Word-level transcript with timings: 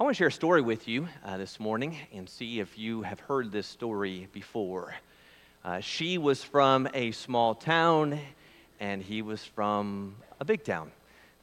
I 0.00 0.02
want 0.02 0.16
to 0.16 0.18
share 0.18 0.28
a 0.28 0.32
story 0.32 0.62
with 0.62 0.88
you 0.88 1.08
uh, 1.26 1.36
this 1.36 1.60
morning 1.60 1.94
and 2.14 2.26
see 2.26 2.58
if 2.58 2.78
you 2.78 3.02
have 3.02 3.20
heard 3.20 3.52
this 3.52 3.66
story 3.66 4.28
before. 4.32 4.94
Uh, 5.62 5.80
she 5.80 6.16
was 6.16 6.42
from 6.42 6.88
a 6.94 7.10
small 7.10 7.54
town, 7.54 8.18
and 8.80 9.02
he 9.02 9.20
was 9.20 9.44
from 9.44 10.16
a 10.40 10.44
big 10.46 10.64
town. 10.64 10.90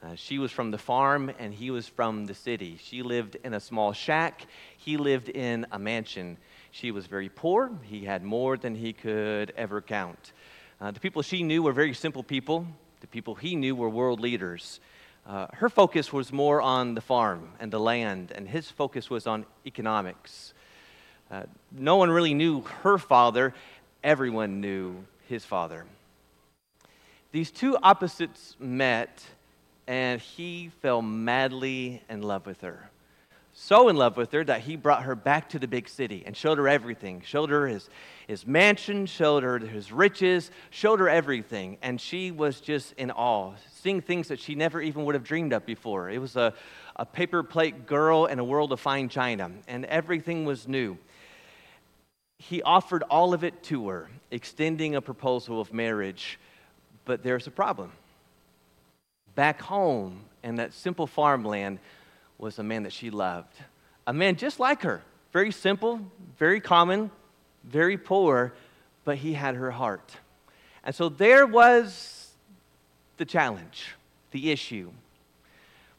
Uh, 0.01 0.15
she 0.15 0.39
was 0.39 0.51
from 0.51 0.71
the 0.71 0.77
farm, 0.79 1.31
and 1.37 1.53
he 1.53 1.69
was 1.69 1.87
from 1.87 2.25
the 2.25 2.33
city. 2.33 2.79
She 2.81 3.03
lived 3.03 3.37
in 3.43 3.53
a 3.53 3.59
small 3.59 3.93
shack, 3.93 4.47
he 4.77 4.97
lived 4.97 5.29
in 5.29 5.67
a 5.71 5.77
mansion. 5.77 6.35
She 6.71 6.89
was 6.89 7.05
very 7.05 7.29
poor, 7.29 7.69
he 7.83 8.05
had 8.05 8.23
more 8.23 8.57
than 8.57 8.73
he 8.73 8.91
could 8.91 9.53
ever 9.55 9.81
count. 9.81 10.33
Uh, 10.81 10.89
the 10.89 10.99
people 10.99 11.21
she 11.21 11.43
knew 11.43 11.61
were 11.61 11.73
very 11.73 11.93
simple 11.93 12.23
people, 12.23 12.65
the 13.01 13.07
people 13.07 13.35
he 13.35 13.55
knew 13.55 13.75
were 13.75 13.87
world 13.87 14.19
leaders. 14.19 14.79
Uh, 15.27 15.47
her 15.53 15.67
focus 15.67 16.13
was 16.13 16.31
more 16.31 16.61
on 16.61 16.95
the 16.95 17.01
farm 17.01 17.49
and 17.59 17.71
the 17.71 17.79
land, 17.79 18.31
and 18.33 18.47
his 18.47 18.71
focus 18.71 19.09
was 19.09 19.27
on 19.27 19.45
economics. 19.65 20.53
Uh, 21.29 21.43
no 21.71 21.97
one 21.97 22.09
really 22.09 22.33
knew 22.33 22.61
her 22.81 22.97
father, 22.97 23.53
everyone 24.03 24.61
knew 24.61 24.95
his 25.27 25.43
father. 25.43 25.85
These 27.33 27.51
two 27.51 27.77
opposites 27.83 28.55
met, 28.57 29.21
and 29.85 30.21
he 30.21 30.71
fell 30.81 31.01
madly 31.01 32.01
in 32.09 32.21
love 32.21 32.45
with 32.45 32.61
her 32.61 32.89
so 33.59 33.89
in 33.89 33.95
love 33.95 34.17
with 34.17 34.31
her 34.33 34.43
that 34.43 34.61
he 34.61 34.75
brought 34.75 35.03
her 35.03 35.15
back 35.15 35.49
to 35.49 35.59
the 35.59 35.67
big 35.67 35.89
city 35.89 36.21
and 36.27 36.37
showed 36.37 36.59
her 36.59 36.67
everything. 36.67 37.23
Showed 37.25 37.49
her 37.49 37.65
his, 37.65 37.89
his 38.27 38.45
mansion, 38.45 39.05
showed 39.05 39.43
her 39.43 39.57
his 39.57 39.91
riches, 39.91 40.51
showed 40.69 40.99
her 40.99 41.07
everything. 41.07 41.77
And 41.81 41.99
she 41.99 42.31
was 42.31 42.59
just 42.59 42.93
in 42.93 43.09
awe, 43.09 43.53
seeing 43.81 44.01
things 44.01 44.27
that 44.27 44.39
she 44.39 44.53
never 44.53 44.81
even 44.81 45.05
would 45.05 45.15
have 45.15 45.23
dreamed 45.23 45.53
of 45.53 45.65
before. 45.65 46.09
It 46.09 46.19
was 46.19 46.35
a, 46.35 46.53
a 46.97 47.05
paper 47.05 47.41
plate 47.41 47.87
girl 47.87 48.25
in 48.25 48.37
a 48.39 48.43
world 48.43 48.73
of 48.73 48.81
fine 48.81 49.07
china, 49.07 49.49
and 49.67 49.85
everything 49.85 50.43
was 50.43 50.67
new. 50.67 50.97
He 52.37 52.61
offered 52.61 53.03
all 53.03 53.33
of 53.33 53.45
it 53.45 53.63
to 53.63 53.87
her, 53.87 54.09
extending 54.29 54.95
a 54.95 55.01
proposal 55.01 55.61
of 55.61 55.73
marriage. 55.73 56.37
But 57.05 57.23
there's 57.23 57.47
a 57.47 57.51
problem. 57.51 57.93
Back 59.35 59.61
home 59.61 60.19
in 60.43 60.55
that 60.55 60.73
simple 60.73 61.07
farmland, 61.07 61.79
was 62.37 62.59
a 62.59 62.63
man 62.63 62.83
that 62.83 62.93
she 62.93 63.09
loved. 63.09 63.55
A 64.05 64.13
man 64.13 64.35
just 64.35 64.59
like 64.59 64.83
her, 64.83 65.01
very 65.31 65.51
simple, 65.51 65.99
very 66.37 66.59
common, 66.59 67.09
very 67.69 67.97
poor, 67.97 68.53
but 69.03 69.17
he 69.17 69.33
had 69.33 69.55
her 69.55 69.71
heart. 69.71 70.11
And 70.83 70.95
so 70.95 71.09
there 71.09 71.45
was 71.45 72.31
the 73.17 73.25
challenge, 73.25 73.95
the 74.31 74.51
issue. 74.51 74.91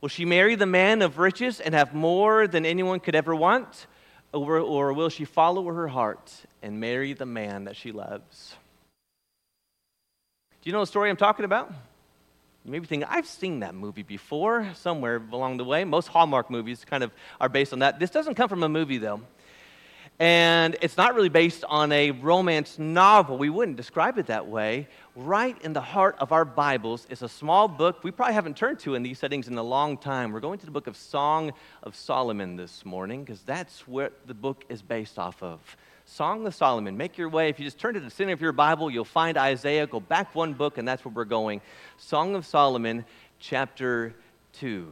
Will 0.01 0.09
she 0.09 0.25
marry 0.25 0.55
the 0.55 0.67
man 0.67 1.03
of 1.03 1.19
riches 1.19 1.61
and 1.61 1.75
have 1.75 1.93
more 1.93 2.47
than 2.47 2.65
anyone 2.65 3.01
could 3.01 3.15
ever 3.15 3.35
want? 3.35 3.87
Or, 4.33 4.59
or 4.59 4.93
will 4.93 5.09
she 5.09 5.25
follow 5.25 5.65
her 5.67 5.89
heart 5.89 6.33
and 6.63 6.79
marry 6.79 7.15
the 7.15 7.27
man 7.27 7.65
that 7.65 7.77
she 7.77 7.93
loves? 7.93 8.55
Do 10.63 10.71
you 10.71 10.73
know 10.73 10.81
the 10.81 10.87
story 10.87 11.11
I'm 11.11 11.17
talking 11.17 11.45
about? 11.45 11.73
You 12.65 12.73
may 12.73 12.79
be 12.79 12.87
thinking, 12.87 13.09
I've 13.11 13.27
seen 13.27 13.61
that 13.61 13.75
movie 13.75 14.03
before, 14.03 14.69
somewhere 14.75 15.23
along 15.33 15.57
the 15.57 15.65
way. 15.65 15.85
Most 15.85 16.09
Hallmark 16.09 16.51
movies 16.51 16.85
kind 16.85 17.03
of 17.03 17.11
are 17.41 17.49
based 17.49 17.73
on 17.73 17.79
that. 17.79 17.99
This 17.99 18.11
doesn't 18.11 18.35
come 18.35 18.49
from 18.49 18.63
a 18.63 18.69
movie, 18.69 18.99
though. 18.99 19.23
And 20.21 20.77
it's 20.83 20.97
not 20.97 21.15
really 21.15 21.29
based 21.29 21.65
on 21.69 21.93
a 21.93 22.11
romance 22.11 22.77
novel. 22.77 23.39
We 23.39 23.51
wouldn't 23.51 23.77
describe 23.77 24.19
it 24.19 24.27
that 24.27 24.49
way. 24.49 24.89
Right 25.15 25.57
in 25.63 25.73
the 25.73 25.81
heart 25.81 26.17
of 26.19 26.33
our 26.33 26.45
Bibles 26.45 27.07
is 27.09 27.23
a 27.23 27.29
small 27.29 27.69
book 27.69 28.03
we 28.03 28.11
probably 28.11 28.35
haven't 28.35 28.57
turned 28.57 28.81
to 28.81 28.97
in 28.97 29.05
these 29.05 29.21
settings 29.21 29.47
in 29.47 29.57
a 29.57 29.63
long 29.63 29.97
time. 29.97 30.33
We're 30.33 30.41
going 30.41 30.59
to 30.59 30.67
the 30.67 30.73
book 30.73 30.89
of 30.89 30.97
Song 30.97 31.53
of 31.85 31.95
Solomon 31.95 32.57
this 32.57 32.85
morning 32.85 33.23
because 33.23 33.43
that's 33.43 33.87
what 33.87 34.13
the 34.27 34.35
book 34.35 34.65
is 34.69 34.83
based 34.83 35.21
off 35.21 35.41
of. 35.41 35.61
Song 36.05 36.47
of 36.49 36.55
Solomon. 36.55 36.97
Make 36.97 37.17
your 37.17 37.29
way. 37.29 37.49
If 37.49 37.61
you 37.61 37.65
just 37.65 37.79
turn 37.79 37.95
to 37.95 38.01
the 38.01 38.11
center 38.11 38.33
of 38.33 38.41
your 38.41 38.53
Bible, 38.53 38.91
you'll 38.91 39.05
find 39.05 39.39
Isaiah. 39.39 39.87
Go 39.87 40.01
back 40.01 40.35
one 40.35 40.53
book, 40.53 40.79
and 40.79 40.89
that's 40.89 41.05
where 41.05 41.15
we're 41.15 41.27
going. 41.27 41.61
Song 41.97 42.35
of 42.35 42.45
Solomon, 42.45 43.05
chapter 43.39 44.15
2. 44.55 44.91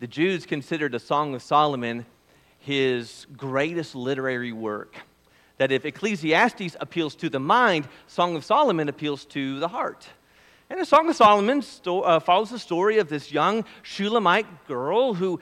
The 0.00 0.06
Jews 0.08 0.46
considered 0.46 0.90
the 0.90 0.98
Song 0.98 1.34
of 1.34 1.42
Solomon 1.42 2.06
his 2.62 3.26
greatest 3.36 3.94
literary 3.94 4.52
work. 4.52 4.96
That 5.58 5.70
if 5.70 5.84
Ecclesiastes 5.84 6.76
appeals 6.80 7.14
to 7.16 7.28
the 7.28 7.38
mind, 7.38 7.86
Song 8.06 8.34
of 8.36 8.44
Solomon 8.44 8.88
appeals 8.88 9.24
to 9.26 9.60
the 9.60 9.68
heart. 9.68 10.08
And 10.70 10.80
the 10.80 10.86
Song 10.86 11.08
of 11.08 11.16
Solomon 11.16 11.60
sto- 11.60 12.00
uh, 12.00 12.18
follows 12.18 12.50
the 12.50 12.58
story 12.58 12.98
of 12.98 13.08
this 13.08 13.30
young 13.30 13.64
Shulamite 13.82 14.66
girl 14.66 15.12
who 15.12 15.38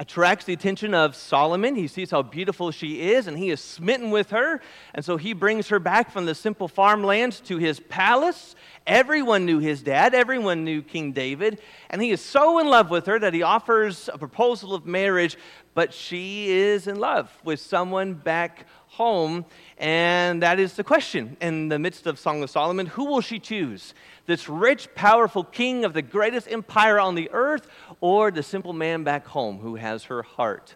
attracts 0.00 0.46
the 0.46 0.54
attention 0.54 0.94
of 0.94 1.14
Solomon. 1.14 1.76
He 1.76 1.86
sees 1.86 2.10
how 2.10 2.22
beautiful 2.22 2.70
she 2.70 3.12
is, 3.12 3.26
and 3.26 3.36
he 3.36 3.50
is 3.50 3.60
smitten 3.60 4.10
with 4.10 4.30
her. 4.30 4.62
And 4.94 5.04
so 5.04 5.18
he 5.18 5.34
brings 5.34 5.68
her 5.68 5.78
back 5.78 6.10
from 6.10 6.24
the 6.24 6.34
simple 6.34 6.68
farmlands 6.68 7.38
to 7.40 7.58
his 7.58 7.80
palace. 7.80 8.56
Everyone 8.86 9.44
knew 9.44 9.58
his 9.58 9.82
dad, 9.82 10.14
everyone 10.14 10.64
knew 10.64 10.80
King 10.80 11.12
David. 11.12 11.60
And 11.90 12.00
he 12.00 12.12
is 12.12 12.22
so 12.22 12.58
in 12.60 12.66
love 12.66 12.88
with 12.88 13.04
her 13.06 13.18
that 13.18 13.34
he 13.34 13.42
offers 13.42 14.08
a 14.10 14.16
proposal 14.16 14.74
of 14.74 14.86
marriage, 14.86 15.36
but 15.74 15.92
she 15.92 16.48
is 16.48 16.86
in 16.86 16.98
love 16.98 17.30
with 17.44 17.60
someone 17.60 18.14
back 18.14 18.66
home. 18.86 19.44
And 19.76 20.42
that 20.42 20.58
is 20.58 20.74
the 20.74 20.84
question 20.84 21.36
in 21.42 21.68
the 21.68 21.78
midst 21.78 22.06
of 22.06 22.18
Song 22.18 22.42
of 22.42 22.48
Solomon 22.48 22.86
who 22.86 23.04
will 23.04 23.20
she 23.20 23.38
choose? 23.38 23.92
this 24.30 24.48
rich, 24.48 24.88
powerful 24.94 25.42
king 25.42 25.84
of 25.84 25.92
the 25.92 26.02
greatest 26.02 26.50
empire 26.50 27.00
on 27.00 27.16
the 27.16 27.28
earth, 27.32 27.66
or 28.00 28.30
the 28.30 28.42
simple 28.42 28.72
man 28.72 29.04
back 29.04 29.26
home 29.26 29.58
who 29.58 29.76
has 29.76 30.04
her 30.04 30.22
heart? 30.22 30.74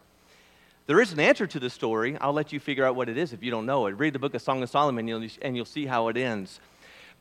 There 0.87 1.01
is 1.01 1.13
an 1.13 1.21
answer 1.21 1.47
to 1.47 1.59
the 1.59 1.71
story. 1.71 2.19
I'll 2.21 2.35
let 2.35 2.53
you 2.53 2.61
figure 2.61 2.85
out 2.85 2.95
what 2.95 3.09
it 3.09 3.17
is 3.17 3.33
if 3.33 3.43
you 3.43 3.51
don't 3.51 3.65
know 3.65 3.87
it. 3.87 3.93
Read 3.93 4.13
the 4.13 4.19
book 4.19 4.35
of 4.35 4.43
Song 4.43 4.63
of 4.63 4.69
Solomon 4.69 5.09
and 5.41 5.57
you'll 5.57 5.65
see 5.65 5.87
how 5.87 6.09
it 6.09 6.17
ends. 6.17 6.61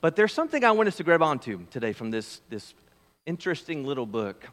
But 0.01 0.17
there's 0.17 0.33
something 0.33 0.65
I 0.65 0.71
want 0.71 0.89
us 0.89 0.97
to 0.97 1.03
grab 1.03 1.21
onto 1.21 1.65
today 1.71 1.93
from 1.93 2.11
this, 2.11 2.41
this 2.49 2.73
interesting 3.25 3.85
little 3.85 4.05
book. 4.05 4.45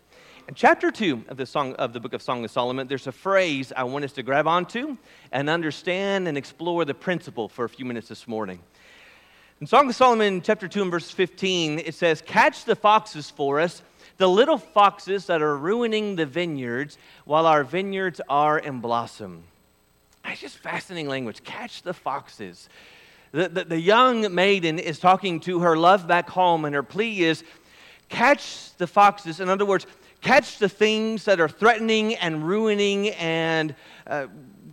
In 0.46 0.54
chapter 0.54 0.92
2 0.92 1.24
of 1.28 1.36
the, 1.36 1.46
song, 1.46 1.74
of 1.74 1.92
the 1.92 1.98
book 1.98 2.12
of 2.12 2.22
Song 2.22 2.44
of 2.44 2.52
Solomon, 2.52 2.86
there's 2.86 3.08
a 3.08 3.12
phrase 3.12 3.72
I 3.76 3.84
want 3.84 4.04
us 4.04 4.12
to 4.12 4.22
grab 4.22 4.46
onto 4.46 4.96
and 5.32 5.50
understand 5.50 6.28
and 6.28 6.38
explore 6.38 6.84
the 6.84 6.94
principle 6.94 7.48
for 7.48 7.64
a 7.64 7.68
few 7.68 7.84
minutes 7.84 8.08
this 8.08 8.28
morning. 8.28 8.60
In 9.60 9.66
Song 9.66 9.88
of 9.88 9.96
Solomon, 9.96 10.40
chapter 10.40 10.68
2 10.68 10.82
and 10.82 10.90
verse 10.90 11.10
15, 11.10 11.80
it 11.80 11.94
says, 11.94 12.22
Catch 12.22 12.64
the 12.64 12.76
foxes 12.76 13.28
for 13.28 13.60
us, 13.60 13.82
the 14.20 14.28
little 14.28 14.58
foxes 14.58 15.24
that 15.26 15.40
are 15.40 15.56
ruining 15.56 16.14
the 16.14 16.26
vineyards 16.26 16.98
while 17.24 17.46
our 17.46 17.64
vineyards 17.64 18.20
are 18.28 18.58
in 18.58 18.78
blossom. 18.78 19.44
It's 20.26 20.42
just 20.42 20.58
fascinating 20.58 21.08
language. 21.08 21.42
Catch 21.42 21.80
the 21.82 21.94
foxes. 21.94 22.68
The, 23.32 23.48
the, 23.48 23.64
the, 23.64 23.80
young 23.80 24.34
maiden 24.34 24.78
is 24.78 24.98
talking 24.98 25.40
to 25.40 25.60
her 25.60 25.74
love 25.74 26.06
back 26.06 26.28
home, 26.28 26.66
and 26.66 26.74
her 26.74 26.82
plea 26.82 27.22
is 27.22 27.44
catch 28.10 28.76
the 28.76 28.86
foxes. 28.86 29.40
In 29.40 29.48
other 29.48 29.64
words, 29.64 29.86
catch 30.20 30.58
the 30.58 30.68
things 30.68 31.24
that 31.24 31.40
are 31.40 31.48
threatening 31.48 32.14
and 32.16 32.46
ruining 32.46 33.08
and 33.10 33.74
uh, 34.06 34.26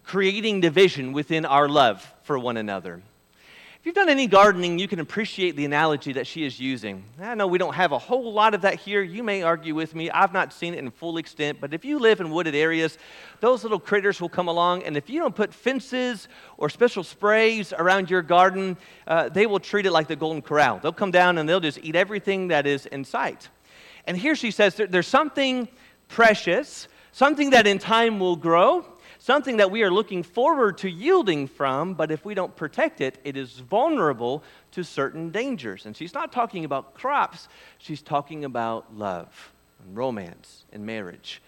creating 0.03 0.59
division 0.59 1.13
within 1.13 1.45
our 1.45 1.69
love 1.69 2.05
for 2.23 2.37
one 2.37 2.57
another 2.57 3.01
you've 3.87 3.95
done 3.95 4.09
any 4.09 4.27
gardening, 4.27 4.77
you 4.77 4.85
can 4.85 4.99
appreciate 4.99 5.55
the 5.55 5.63
analogy 5.63 6.11
that 6.11 6.27
she 6.27 6.43
is 6.43 6.59
using. 6.59 7.05
I 7.21 7.35
know 7.35 7.47
we 7.47 7.57
don't 7.57 7.73
have 7.73 7.93
a 7.93 7.97
whole 7.97 8.33
lot 8.33 8.53
of 8.53 8.63
that 8.63 8.75
here. 8.75 9.01
You 9.01 9.23
may 9.23 9.43
argue 9.43 9.73
with 9.75 9.95
me. 9.95 10.11
I've 10.11 10.33
not 10.33 10.51
seen 10.51 10.73
it 10.73 10.79
in 10.79 10.91
full 10.91 11.17
extent, 11.17 11.59
but 11.61 11.73
if 11.73 11.85
you 11.85 11.97
live 11.97 12.19
in 12.19 12.29
wooded 12.29 12.53
areas, 12.53 12.97
those 13.39 13.63
little 13.63 13.79
critters 13.79 14.19
will 14.19 14.27
come 14.27 14.49
along, 14.49 14.83
and 14.83 14.97
if 14.97 15.09
you 15.09 15.21
don't 15.21 15.33
put 15.33 15.53
fences 15.53 16.27
or 16.57 16.69
special 16.69 17.01
sprays 17.01 17.71
around 17.71 18.09
your 18.09 18.21
garden, 18.21 18.75
uh, 19.07 19.29
they 19.29 19.45
will 19.45 19.61
treat 19.61 19.85
it 19.85 19.91
like 19.93 20.09
the 20.09 20.17
Golden 20.17 20.41
Corral. 20.41 20.79
They'll 20.79 20.91
come 20.91 21.11
down 21.11 21.37
and 21.37 21.47
they'll 21.47 21.61
just 21.61 21.79
eat 21.81 21.95
everything 21.95 22.49
that 22.49 22.67
is 22.67 22.87
in 22.87 23.05
sight. 23.05 23.47
And 24.05 24.17
here 24.17 24.35
she 24.35 24.51
says 24.51 24.75
there, 24.75 24.87
there's 24.87 25.07
something 25.07 25.65
precious, 26.09 26.89
something 27.13 27.51
that 27.51 27.65
in 27.65 27.79
time 27.79 28.19
will 28.19 28.35
grow 28.35 28.85
something 29.19 29.57
that 29.57 29.71
we 29.71 29.83
are 29.83 29.91
looking 29.91 30.23
forward 30.23 30.77
to 30.79 30.89
yielding 30.89 31.47
from, 31.47 31.93
but 31.93 32.11
if 32.11 32.25
we 32.25 32.33
don't 32.33 32.55
protect 32.55 33.01
it, 33.01 33.19
it 33.23 33.37
is 33.37 33.59
vulnerable 33.59 34.43
to 34.71 34.83
certain 34.83 35.29
dangers. 35.29 35.85
And 35.85 35.95
she's 35.95 36.13
not 36.13 36.31
talking 36.31 36.65
about 36.65 36.93
crops, 36.93 37.47
she's 37.77 38.01
talking 38.01 38.45
about 38.45 38.95
love 38.95 39.51
and 39.83 39.95
romance 39.95 40.65
and 40.71 40.85
marriage. 40.85 41.41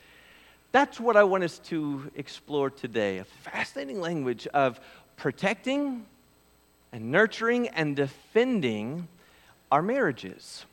That's 0.71 0.99
what 0.99 1.17
I 1.17 1.23
want 1.23 1.43
us 1.43 1.59
to 1.59 2.11
explore 2.15 2.69
today 2.69 3.17
a 3.17 3.23
fascinating 3.23 3.99
language 3.99 4.45
of 4.47 4.79
protecting 5.17 6.05
and 6.91 7.11
nurturing 7.11 7.67
and 7.69 7.95
defending 7.95 9.07
our 9.71 9.81
marriages. 9.81 10.65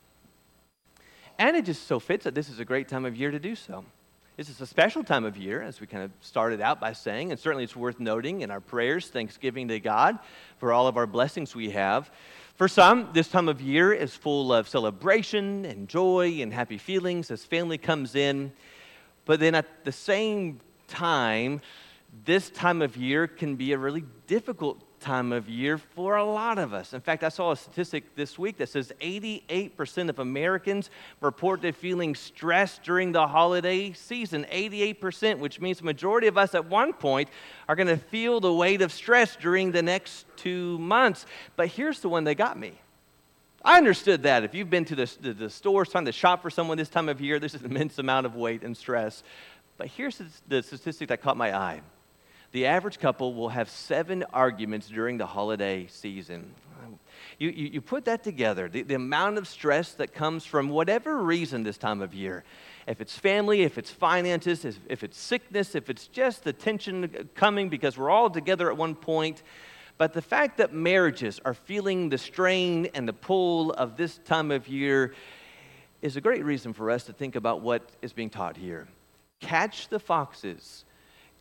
And 1.38 1.56
it 1.56 1.64
just 1.64 1.86
so 1.86 1.98
fits 1.98 2.24
that 2.24 2.34
this 2.34 2.48
is 2.48 2.60
a 2.60 2.64
great 2.64 2.88
time 2.88 3.04
of 3.04 3.16
year 3.16 3.30
to 3.30 3.38
do 3.38 3.54
so. 3.54 3.84
This 4.36 4.50
is 4.50 4.60
a 4.60 4.66
special 4.66 5.02
time 5.02 5.24
of 5.24 5.38
year, 5.38 5.62
as 5.62 5.80
we 5.80 5.86
kind 5.86 6.04
of 6.04 6.10
started 6.20 6.60
out 6.60 6.78
by 6.78 6.92
saying, 6.92 7.30
and 7.30 7.40
certainly 7.40 7.64
it's 7.64 7.74
worth 7.74 7.98
noting 7.98 8.42
in 8.42 8.50
our 8.50 8.60
prayers, 8.60 9.08
thanksgiving 9.08 9.68
to 9.68 9.80
God 9.80 10.18
for 10.58 10.74
all 10.74 10.88
of 10.88 10.98
our 10.98 11.06
blessings 11.06 11.54
we 11.54 11.70
have. 11.70 12.10
For 12.56 12.68
some, 12.68 13.08
this 13.14 13.28
time 13.28 13.48
of 13.48 13.62
year 13.62 13.94
is 13.94 14.14
full 14.14 14.52
of 14.52 14.68
celebration 14.68 15.64
and 15.64 15.88
joy 15.88 16.42
and 16.42 16.52
happy 16.52 16.76
feelings 16.76 17.30
as 17.30 17.46
family 17.46 17.78
comes 17.78 18.14
in. 18.14 18.52
But 19.24 19.40
then 19.40 19.54
at 19.54 19.86
the 19.86 19.92
same 19.92 20.60
time, 20.86 21.62
this 22.26 22.50
time 22.50 22.82
of 22.82 22.94
year 22.94 23.26
can 23.26 23.56
be 23.56 23.72
a 23.72 23.78
really 23.78 24.04
difficult 24.26 24.82
time 25.00 25.32
of 25.32 25.48
year 25.48 25.78
for 25.78 26.16
a 26.16 26.24
lot 26.24 26.58
of 26.58 26.72
us. 26.72 26.92
In 26.92 27.00
fact, 27.00 27.24
I 27.24 27.28
saw 27.28 27.52
a 27.52 27.56
statistic 27.56 28.14
this 28.14 28.38
week 28.38 28.56
that 28.58 28.68
says 28.68 28.92
88% 29.00 30.08
of 30.08 30.18
Americans 30.18 30.90
reported 31.20 31.76
feeling 31.76 32.14
stressed 32.14 32.82
during 32.82 33.12
the 33.12 33.26
holiday 33.26 33.92
season. 33.92 34.46
88%, 34.50 35.38
which 35.38 35.60
means 35.60 35.78
the 35.78 35.84
majority 35.84 36.26
of 36.26 36.38
us 36.38 36.54
at 36.54 36.66
one 36.66 36.92
point 36.92 37.28
are 37.68 37.76
going 37.76 37.88
to 37.88 37.96
feel 37.96 38.40
the 38.40 38.52
weight 38.52 38.82
of 38.82 38.92
stress 38.92 39.36
during 39.36 39.72
the 39.72 39.82
next 39.82 40.26
two 40.36 40.78
months. 40.78 41.26
But 41.56 41.68
here's 41.68 42.00
the 42.00 42.08
one 42.08 42.24
that 42.24 42.34
got 42.34 42.58
me. 42.58 42.72
I 43.64 43.78
understood 43.78 44.22
that. 44.22 44.44
If 44.44 44.54
you've 44.54 44.70
been 44.70 44.84
to 44.86 44.94
the, 44.94 45.12
the, 45.20 45.32
the 45.32 45.50
stores 45.50 45.88
trying 45.88 46.04
to 46.04 46.12
shop 46.12 46.42
for 46.42 46.50
someone 46.50 46.78
this 46.78 46.88
time 46.88 47.08
of 47.08 47.20
year, 47.20 47.38
there's 47.38 47.54
an 47.54 47.64
immense 47.64 47.98
amount 47.98 48.26
of 48.26 48.36
weight 48.36 48.62
and 48.62 48.76
stress. 48.76 49.22
But 49.76 49.88
here's 49.88 50.18
the, 50.18 50.26
the 50.48 50.62
statistic 50.62 51.08
that 51.08 51.20
caught 51.20 51.36
my 51.36 51.56
eye 51.56 51.82
the 52.56 52.64
average 52.64 52.98
couple 52.98 53.34
will 53.34 53.50
have 53.50 53.68
seven 53.68 54.24
arguments 54.32 54.88
during 54.88 55.18
the 55.18 55.26
holiday 55.26 55.86
season. 55.88 56.54
You, 57.38 57.50
you, 57.50 57.68
you, 57.74 57.80
put 57.82 58.06
that 58.06 58.24
together, 58.24 58.66
the, 58.70 58.80
the 58.80 58.94
amount 58.94 59.36
of 59.36 59.46
stress 59.46 59.92
that 59.92 60.14
comes 60.14 60.46
from 60.46 60.70
whatever 60.70 61.22
reason 61.22 61.64
this 61.64 61.76
time 61.76 62.00
of 62.00 62.14
year. 62.14 62.44
If 62.86 63.02
it's 63.02 63.14
family, 63.14 63.64
if 63.64 63.76
it's 63.76 63.90
finances, 63.90 64.64
if, 64.64 64.78
if 64.88 65.04
it's 65.04 65.18
sickness, 65.18 65.74
if 65.74 65.90
it's 65.90 66.06
just 66.08 66.44
the 66.44 66.52
tension 66.54 67.28
coming 67.34 67.68
because 67.68 67.98
we're 67.98 68.08
all 68.08 68.30
together 68.30 68.70
at 68.70 68.76
one 68.78 68.94
point. 68.94 69.42
But 69.98 70.14
the 70.14 70.22
fact 70.22 70.56
that 70.56 70.72
marriages 70.72 71.38
are 71.44 71.52
feeling 71.52 72.08
the 72.08 72.16
strain 72.16 72.86
and 72.94 73.06
the 73.06 73.12
pull 73.12 73.72
of 73.72 73.98
this 73.98 74.16
time 74.24 74.50
of 74.50 74.66
year 74.66 75.12
is 76.00 76.16
a 76.16 76.22
great 76.22 76.42
reason 76.42 76.72
for 76.72 76.90
us 76.90 77.04
to 77.04 77.12
think 77.12 77.36
about 77.36 77.60
what 77.60 77.86
is 78.00 78.14
being 78.14 78.30
taught 78.30 78.56
here. 78.56 78.88
Catch 79.40 79.88
the 79.88 79.98
foxes 79.98 80.85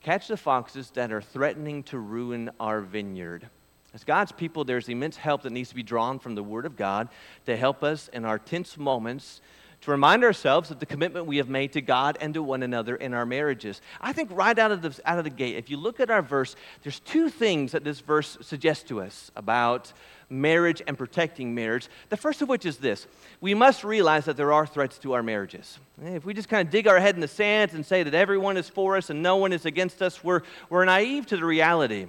Catch 0.06 0.28
the 0.28 0.38
foxes 0.38 0.92
that 0.92 1.12
are 1.12 1.20
threatening 1.20 1.82
to 1.86 1.98
ruin 1.98 2.52
our 2.60 2.80
vineyard. 2.80 3.50
As 3.92 4.04
God's 4.04 4.32
people, 4.32 4.64
there's 4.64 4.88
immense 4.88 5.18
help 5.18 5.42
that 5.42 5.52
needs 5.52 5.70
to 5.70 5.76
be 5.76 5.82
drawn 5.82 6.20
from 6.20 6.36
the 6.36 6.44
Word 6.44 6.68
of 6.68 6.76
God 6.76 7.10
to 7.48 7.58
help 7.58 7.84
us 7.84 8.08
in 8.10 8.24
our 8.24 8.38
tense 8.38 8.78
moments 8.78 9.42
to 9.86 9.92
remind 9.92 10.24
ourselves 10.24 10.72
of 10.72 10.80
the 10.80 10.86
commitment 10.86 11.28
we 11.28 11.38
have 11.38 11.48
made 11.48 11.72
to 11.74 11.82
God 11.82 12.18
and 12.20 12.34
to 12.34 12.42
one 12.42 12.64
another 12.64 12.96
in 12.96 13.14
our 13.14 13.26
marriages. 13.26 13.82
I 14.02 14.14
think 14.14 14.30
right 14.32 14.58
out 14.58 14.72
of 14.72 14.82
the, 14.82 15.00
out 15.06 15.20
of 15.20 15.24
the 15.24 15.30
gate, 15.30 15.56
if 15.56 15.70
you 15.70 15.78
look 15.78 16.00
at 16.00 16.10
our 16.10 16.24
verse, 16.24 16.56
there's 16.82 17.00
two 17.00 17.30
things 17.30 17.72
that 17.72 17.84
this 17.84 18.00
verse 18.00 18.38
suggests 18.42 18.84
to 18.86 19.00
us 19.00 19.32
about 19.36 19.94
marriage 20.28 20.82
and 20.88 20.98
protecting 20.98 21.54
marriage. 21.54 21.88
The 22.10 22.18
first 22.18 22.42
of 22.42 22.50
which 22.50 22.66
is 22.66 22.78
this 22.78 23.06
we 23.42 23.54
must 23.54 23.84
realize 23.84 24.26
that 24.26 24.38
there 24.38 24.52
are 24.52 24.66
threats 24.66 24.98
to 25.00 25.14
our 25.14 25.22
marriages. 25.22 25.78
If 26.02 26.26
we 26.26 26.34
just 26.34 26.50
kind 26.50 26.68
of 26.68 26.72
dig 26.72 26.88
our 26.88 27.00
head 27.00 27.14
in 27.14 27.22
the 27.22 27.28
sand 27.28 27.74
and 27.74 27.86
say 27.86 28.02
that 28.02 28.16
everyone 28.16 28.58
is 28.58 28.68
for 28.68 28.98
us 28.98 29.12
and 29.12 29.22
no 29.22 29.38
one 29.38 29.54
is 29.54 29.68
against 29.68 30.02
us, 30.02 30.24
we're, 30.24 30.42
we're 30.70 30.86
naive 30.86 31.28
to 31.28 31.38
the 31.38 31.46
reality 31.46 32.08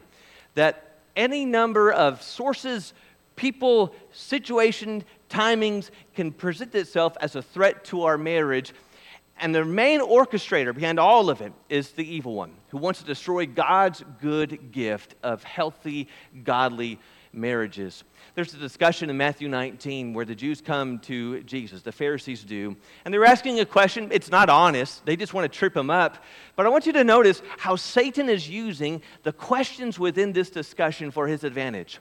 that 0.55 0.97
any 1.15 1.45
number 1.45 1.93
of 1.93 2.23
sources, 2.23 2.95
people, 3.37 3.95
situation, 4.13 5.05
timings 5.29 5.91
can 6.15 6.33
present 6.33 6.75
itself 6.75 7.17
as 7.21 7.37
a 7.37 7.43
threat 7.43 7.85
to 7.87 8.03
our 8.03 8.19
marriage. 8.19 8.73
And 9.39 9.55
the 9.55 9.65
main 9.65 10.01
orchestrator 10.01 10.75
behind 10.75 10.99
all 10.99 11.29
of 11.29 11.41
it 11.43 11.53
is 11.69 11.91
the 11.91 12.07
evil 12.07 12.35
one 12.35 12.53
who 12.69 12.79
wants 12.79 13.01
to 13.01 13.07
destroy 13.07 13.47
God's 13.47 14.03
good 14.21 14.73
gift 14.73 15.15
of 15.23 15.45
healthy, 15.45 16.09
godly 16.43 16.99
marriages. 17.37 18.03
There's 18.35 18.55
a 18.55 18.59
discussion 18.59 19.11
in 19.11 19.17
Matthew 19.17 19.49
19 19.49 20.15
where 20.15 20.25
the 20.25 20.35
Jews 20.35 20.61
come 20.61 20.99
to 21.01 21.43
Jesus, 21.43 21.83
the 21.83 21.93
Pharisees 21.93 22.43
do, 22.45 22.77
and 23.05 23.13
they're 23.13 23.25
asking 23.25 23.61
a 23.61 23.67
question. 23.67 24.09
It's 24.11 24.31
not 24.31 24.49
honest, 24.49 25.05
they 25.05 25.17
just 25.17 25.35
want 25.35 25.51
to 25.51 25.59
trip 25.59 25.77
him 25.77 25.91
up. 25.91 26.25
But 26.57 26.67
I 26.67 26.71
want 26.71 26.87
you 26.87 26.93
to 26.95 27.05
notice 27.05 27.43
how 27.59 27.77
Satan 27.77 28.29
is 28.29 28.49
using 28.49 29.03
the 29.23 29.33
questions 29.33 29.99
within 29.99 30.33
this 30.33 30.51
discussion 30.51 31.11
for 31.11 31.27
his 31.27 31.45
advantage. 31.45 31.99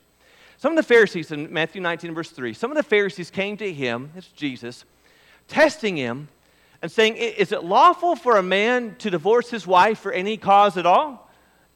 Some 0.57 0.71
of 0.71 0.77
the 0.77 0.83
Pharisees 0.83 1.31
in 1.31 1.51
Matthew 1.51 1.81
19, 1.81 2.13
verse 2.13 2.29
3, 2.29 2.53
some 2.53 2.71
of 2.71 2.77
the 2.77 2.83
Pharisees 2.83 3.29
came 3.29 3.57
to 3.57 3.71
him, 3.71 4.11
it's 4.15 4.27
Jesus, 4.27 4.85
testing 5.47 5.97
him 5.97 6.29
and 6.81 6.91
saying, 6.91 7.17
Is 7.17 7.51
it 7.51 7.63
lawful 7.63 8.15
for 8.15 8.37
a 8.37 8.43
man 8.43 8.95
to 8.99 9.09
divorce 9.09 9.49
his 9.49 9.67
wife 9.67 9.99
for 9.99 10.11
any 10.11 10.37
cause 10.37 10.77
at 10.77 10.85
all? 10.85 11.29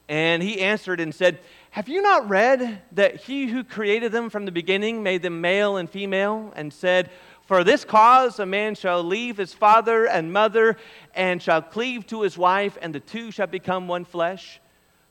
And 0.08 0.42
he 0.42 0.60
answered 0.60 0.98
and 0.98 1.14
said, 1.14 1.38
have 1.72 1.88
you 1.88 2.02
not 2.02 2.28
read 2.28 2.82
that 2.92 3.16
he 3.16 3.46
who 3.46 3.62
created 3.62 4.10
them 4.10 4.28
from 4.28 4.44
the 4.44 4.50
beginning 4.50 5.04
made 5.04 5.22
them 5.22 5.40
male 5.40 5.76
and 5.76 5.88
female 5.88 6.52
and 6.56 6.72
said, 6.72 7.10
For 7.46 7.62
this 7.62 7.84
cause 7.84 8.40
a 8.40 8.46
man 8.46 8.74
shall 8.74 9.04
leave 9.04 9.36
his 9.36 9.54
father 9.54 10.06
and 10.06 10.32
mother 10.32 10.76
and 11.14 11.40
shall 11.40 11.62
cleave 11.62 12.08
to 12.08 12.22
his 12.22 12.36
wife, 12.36 12.76
and 12.82 12.92
the 12.92 12.98
two 12.98 13.30
shall 13.30 13.46
become 13.46 13.86
one 13.86 14.04
flesh? 14.04 14.60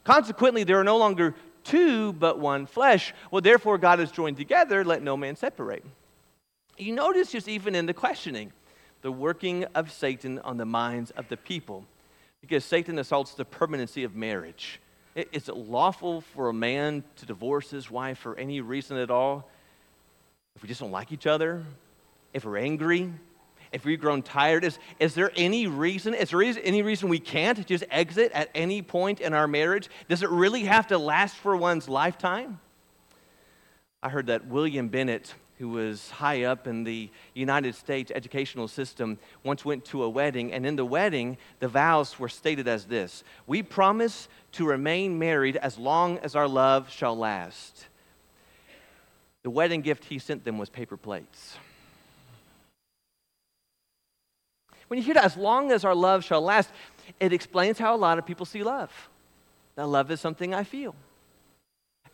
Consequently, 0.04 0.66
there 0.66 0.80
are 0.80 0.84
no 0.84 0.98
longer 0.98 1.34
two, 1.70 2.14
but 2.14 2.40
one 2.40 2.66
flesh. 2.66 3.14
Well, 3.32 3.42
therefore, 3.42 3.78
God 3.78 4.00
has 4.00 4.12
joined 4.12 4.38
together, 4.38 4.84
let 4.84 5.04
no 5.04 5.16
man 5.16 5.36
separate. 5.36 5.86
You 6.78 6.94
notice 6.94 7.32
just 7.32 7.48
even 7.48 7.76
in 7.76 7.86
the 7.86 7.94
questioning, 7.94 8.52
the 9.02 9.12
working 9.12 9.66
of 9.76 9.92
Satan 9.92 10.40
on 10.40 10.58
the 10.58 10.66
minds 10.66 11.12
of 11.12 11.30
the 11.30 11.38
people, 11.38 11.86
because 12.42 12.66
Satan 12.66 13.00
assaults 13.00 13.34
the 13.34 13.46
permanency 13.46 14.04
of 14.04 14.16
marriage. 14.16 14.80
Is 15.16 15.50
it 15.50 15.58
lawful 15.58 16.22
for 16.22 16.50
a 16.50 16.54
man 16.54 17.04
to 17.18 17.26
divorce 17.26 17.70
his 17.70 17.92
wife 17.92 18.20
for 18.20 18.38
any 18.38 18.62
reason 18.62 18.98
at 18.98 19.12
all? 19.12 19.50
If 20.56 20.62
we 20.62 20.70
just 20.70 20.82
don't 20.82 20.92
like 20.92 21.12
each 21.12 21.28
other? 21.28 21.64
If 22.34 22.46
we're 22.46 22.58
angry? 22.58 23.12
If 23.72 23.86
we've 23.86 24.00
grown 24.00 24.22
tired? 24.22 24.64
Is, 24.64 24.80
is 25.00 25.14
there 25.14 25.32
any 25.36 25.68
reason? 25.68 26.14
Is 26.14 26.32
there 26.32 26.42
any 26.42 26.82
reason 26.82 27.10
we 27.10 27.20
can't 27.20 27.66
just 27.68 27.84
exit 27.92 28.32
at 28.34 28.50
any 28.56 28.82
point 28.82 29.20
in 29.20 29.34
our 29.34 29.48
marriage? 29.48 29.90
Does 30.08 30.24
it 30.24 30.30
really 30.30 30.64
have 30.64 30.88
to 30.88 30.98
last 30.98 31.36
for 31.36 31.56
one's 31.56 31.88
lifetime? 31.88 32.60
I 34.02 34.10
heard 34.10 34.28
that 34.28 34.48
William 34.48 34.88
Bennett 34.88 35.34
who 35.60 35.68
was 35.68 36.10
high 36.10 36.44
up 36.44 36.68
in 36.68 36.86
the 36.86 37.10
United 37.34 37.76
States 37.76 38.12
educational 38.16 38.68
system, 38.68 39.20
once 39.44 39.66
went 39.66 39.84
to 39.84 40.04
a 40.04 40.10
wedding, 40.10 40.54
and 40.54 40.66
in 40.66 40.78
the 40.78 40.86
wedding, 40.86 41.38
the 41.60 41.68
vows 41.68 42.18
were 42.18 42.30
stated 42.30 42.68
as 42.68 42.86
this 42.86 43.24
We 43.46 43.62
promise 43.62 44.30
to 44.54 44.66
remain 44.66 45.20
married 45.20 45.58
as 45.58 45.78
long 45.78 46.18
as 46.20 46.34
our 46.34 46.48
love 46.48 46.90
shall 46.90 47.16
last. 47.16 47.88
The 49.44 49.50
wedding 49.50 49.82
gift 49.82 50.06
he 50.06 50.18
sent 50.18 50.46
them 50.46 50.58
was 50.58 50.70
paper 50.70 50.96
plates. 50.96 51.58
When 54.90 54.98
you 54.98 55.06
hear 55.06 55.14
that, 55.14 55.24
as 55.24 55.38
long 55.38 55.72
as 55.72 55.86
our 55.86 55.96
love 55.96 56.26
shall 56.26 56.42
last, 56.42 56.70
it 57.20 57.32
explains 57.32 57.78
how 57.78 57.96
a 57.96 57.98
lot 57.98 58.20
of 58.20 58.26
people 58.26 58.46
see 58.46 58.64
love. 58.64 58.92
That 59.76 59.88
love 59.88 60.12
is 60.12 60.20
something 60.20 60.54
I 60.54 60.64
feel. 60.64 60.96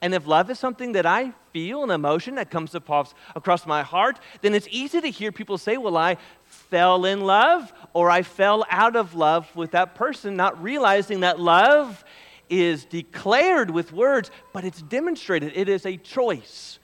And 0.01 0.13
if 0.13 0.27
love 0.27 0.49
is 0.49 0.59
something 0.59 0.91
that 0.91 1.05
I 1.05 1.31
feel, 1.51 1.83
an 1.83 1.89
emotion 1.89 2.35
that 2.35 2.51
comes 2.51 2.75
across 2.75 3.65
my 3.65 3.81
heart, 3.81 4.19
then 4.41 4.53
it's 4.53 4.67
easy 4.69 4.99
to 4.99 5.09
hear 5.09 5.31
people 5.31 5.57
say, 5.57 5.77
Well, 5.77 5.95
I 5.95 6.17
fell 6.43 7.05
in 7.05 7.21
love 7.21 7.73
or 7.93 8.09
I 8.09 8.21
fell 8.21 8.65
out 8.69 8.95
of 8.95 9.15
love 9.15 9.53
with 9.55 9.71
that 9.71 9.95
person, 9.95 10.35
not 10.35 10.61
realizing 10.61 11.21
that 11.21 11.39
love 11.39 12.03
is 12.49 12.85
declared 12.85 13.71
with 13.71 13.93
words, 13.93 14.29
but 14.53 14.65
it's 14.65 14.81
demonstrated. 14.81 15.53
It 15.55 15.69
is 15.69 15.85
a 15.85 15.97
choice. 15.97 16.77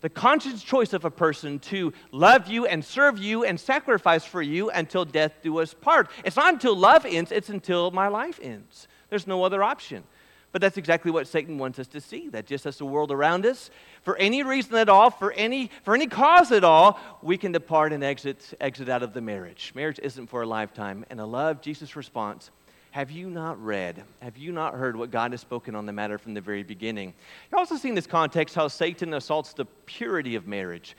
The 0.00 0.08
conscious 0.08 0.62
choice 0.62 0.92
of 0.92 1.04
a 1.04 1.10
person 1.10 1.58
to 1.60 1.92
love 2.12 2.46
you 2.46 2.66
and 2.66 2.84
serve 2.84 3.18
you 3.18 3.44
and 3.44 3.58
sacrifice 3.58 4.24
for 4.24 4.40
you 4.40 4.70
until 4.70 5.04
death 5.04 5.32
do 5.42 5.58
us 5.58 5.74
part. 5.74 6.08
It's 6.24 6.36
not 6.36 6.52
until 6.52 6.76
love 6.76 7.04
ends, 7.04 7.32
it's 7.32 7.48
until 7.48 7.90
my 7.90 8.08
life 8.08 8.38
ends. 8.40 8.86
There's 9.10 9.26
no 9.26 9.42
other 9.42 9.62
option. 9.62 10.04
But 10.50 10.62
that's 10.62 10.78
exactly 10.78 11.10
what 11.10 11.26
Satan 11.26 11.58
wants 11.58 11.78
us 11.78 11.88
to 11.88 12.00
see. 12.00 12.28
That 12.28 12.46
just 12.46 12.64
as 12.64 12.78
the 12.78 12.86
world 12.86 13.12
around 13.12 13.44
us, 13.44 13.70
for 14.02 14.16
any 14.16 14.42
reason 14.42 14.76
at 14.76 14.88
all, 14.88 15.10
for 15.10 15.32
any, 15.32 15.70
for 15.82 15.94
any 15.94 16.06
cause 16.06 16.52
at 16.52 16.64
all, 16.64 16.98
we 17.20 17.36
can 17.36 17.52
depart 17.52 17.92
and 17.92 18.02
exit, 18.02 18.54
exit 18.60 18.88
out 18.88 19.02
of 19.02 19.12
the 19.12 19.20
marriage. 19.20 19.72
Marriage 19.74 20.00
isn't 20.02 20.28
for 20.28 20.42
a 20.42 20.46
lifetime. 20.46 21.04
And 21.10 21.20
I 21.20 21.24
love 21.24 21.60
Jesus' 21.60 21.96
response. 21.96 22.50
Have 22.90 23.10
you 23.10 23.28
not 23.28 23.62
read? 23.62 24.02
Have 24.20 24.38
you 24.38 24.50
not 24.50 24.74
heard 24.74 24.96
what 24.96 25.10
God 25.10 25.32
has 25.32 25.40
spoken 25.40 25.74
on 25.74 25.84
the 25.86 25.92
matter 25.92 26.16
from 26.16 26.34
the 26.34 26.40
very 26.40 26.62
beginning? 26.62 27.12
You're 27.50 27.58
also 27.58 27.76
seeing 27.76 27.94
this 27.94 28.06
context 28.06 28.54
how 28.54 28.68
Satan 28.68 29.12
assaults 29.14 29.52
the 29.52 29.66
purity 29.86 30.34
of 30.36 30.46
marriage. 30.46 30.96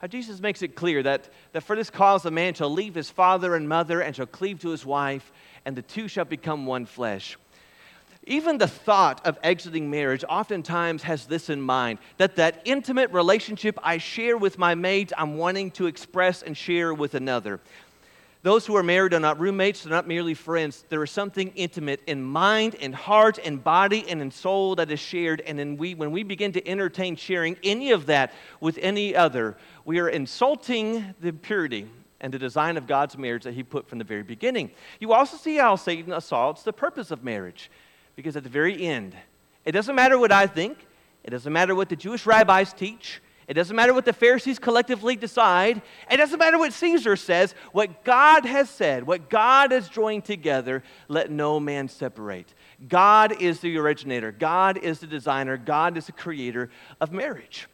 How 0.00 0.08
Jesus 0.08 0.40
makes 0.40 0.62
it 0.62 0.74
clear 0.74 1.02
that, 1.04 1.28
that 1.52 1.62
for 1.62 1.76
this 1.76 1.90
cause 1.90 2.24
a 2.24 2.30
man 2.30 2.54
shall 2.54 2.70
leave 2.70 2.94
his 2.94 3.10
father 3.10 3.54
and 3.54 3.68
mother 3.68 4.00
and 4.00 4.14
shall 4.14 4.26
cleave 4.26 4.60
to 4.60 4.70
his 4.70 4.84
wife, 4.84 5.32
and 5.64 5.76
the 5.76 5.82
two 5.82 6.08
shall 6.08 6.24
become 6.24 6.66
one 6.66 6.86
flesh. 6.86 7.36
Even 8.24 8.58
the 8.58 8.68
thought 8.68 9.24
of 9.26 9.38
exiting 9.42 9.90
marriage 9.90 10.24
oftentimes 10.28 11.02
has 11.04 11.26
this 11.26 11.48
in 11.48 11.60
mind 11.62 11.98
that 12.18 12.36
that 12.36 12.60
intimate 12.64 13.10
relationship 13.10 13.78
I 13.82 13.98
share 13.98 14.36
with 14.36 14.58
my 14.58 14.74
mate, 14.74 15.12
I'm 15.16 15.38
wanting 15.38 15.70
to 15.72 15.86
express 15.86 16.42
and 16.42 16.56
share 16.56 16.92
with 16.92 17.14
another. 17.14 17.60
Those 18.42 18.64
who 18.64 18.76
are 18.76 18.84
married 18.84 19.14
are 19.14 19.20
not 19.20 19.40
roommates, 19.40 19.82
they're 19.82 19.90
not 19.90 20.06
merely 20.06 20.34
friends. 20.34 20.84
There 20.88 21.02
is 21.02 21.10
something 21.10 21.52
intimate 21.56 22.00
in 22.06 22.22
mind, 22.22 22.76
and 22.80 22.94
heart, 22.94 23.38
and 23.44 23.62
body, 23.62 24.04
and 24.08 24.22
in 24.22 24.30
soul 24.30 24.76
that 24.76 24.90
is 24.92 25.00
shared. 25.00 25.40
And 25.40 25.58
then 25.58 25.76
we, 25.76 25.94
when 25.94 26.12
we 26.12 26.22
begin 26.22 26.52
to 26.52 26.68
entertain 26.68 27.16
sharing 27.16 27.56
any 27.64 27.90
of 27.90 28.06
that 28.06 28.32
with 28.60 28.78
any 28.80 29.16
other, 29.16 29.56
we 29.84 29.98
are 29.98 30.08
insulting 30.08 31.14
the 31.20 31.32
purity 31.32 31.88
and 32.20 32.32
the 32.32 32.38
design 32.38 32.76
of 32.76 32.86
God's 32.86 33.18
marriage 33.18 33.42
that 33.44 33.54
he 33.54 33.64
put 33.64 33.88
from 33.88 33.98
the 33.98 34.04
very 34.04 34.22
beginning. 34.22 34.70
You 35.00 35.12
also 35.12 35.36
see 35.36 35.56
how 35.56 35.74
Satan 35.74 36.12
assaults 36.12 36.62
the 36.62 36.72
purpose 36.72 37.10
of 37.10 37.24
marriage, 37.24 37.70
because 38.14 38.36
at 38.36 38.44
the 38.44 38.48
very 38.48 38.86
end, 38.86 39.16
it 39.64 39.72
doesn't 39.72 39.94
matter 39.96 40.16
what 40.18 40.32
I 40.32 40.46
think, 40.46 40.78
it 41.24 41.30
doesn't 41.30 41.52
matter 41.52 41.74
what 41.74 41.88
the 41.88 41.96
Jewish 41.96 42.24
rabbis 42.24 42.72
teach, 42.72 43.20
it 43.48 43.54
doesn't 43.54 43.74
matter 43.74 43.94
what 43.94 44.04
the 44.04 44.12
Pharisees 44.12 44.58
collectively 44.58 45.16
decide. 45.16 45.80
It 46.10 46.18
doesn't 46.18 46.38
matter 46.38 46.58
what 46.58 46.74
Caesar 46.74 47.16
says. 47.16 47.54
What 47.72 48.04
God 48.04 48.44
has 48.44 48.68
said, 48.68 49.06
what 49.06 49.30
God 49.30 49.72
has 49.72 49.88
joined 49.88 50.26
together, 50.26 50.82
let 51.08 51.30
no 51.30 51.58
man 51.58 51.88
separate. 51.88 52.52
God 52.86 53.40
is 53.40 53.60
the 53.60 53.78
originator, 53.78 54.32
God 54.32 54.76
is 54.76 55.00
the 55.00 55.06
designer, 55.06 55.56
God 55.56 55.96
is 55.96 56.06
the 56.06 56.12
creator 56.12 56.68
of 57.00 57.10
marriage. 57.10 57.66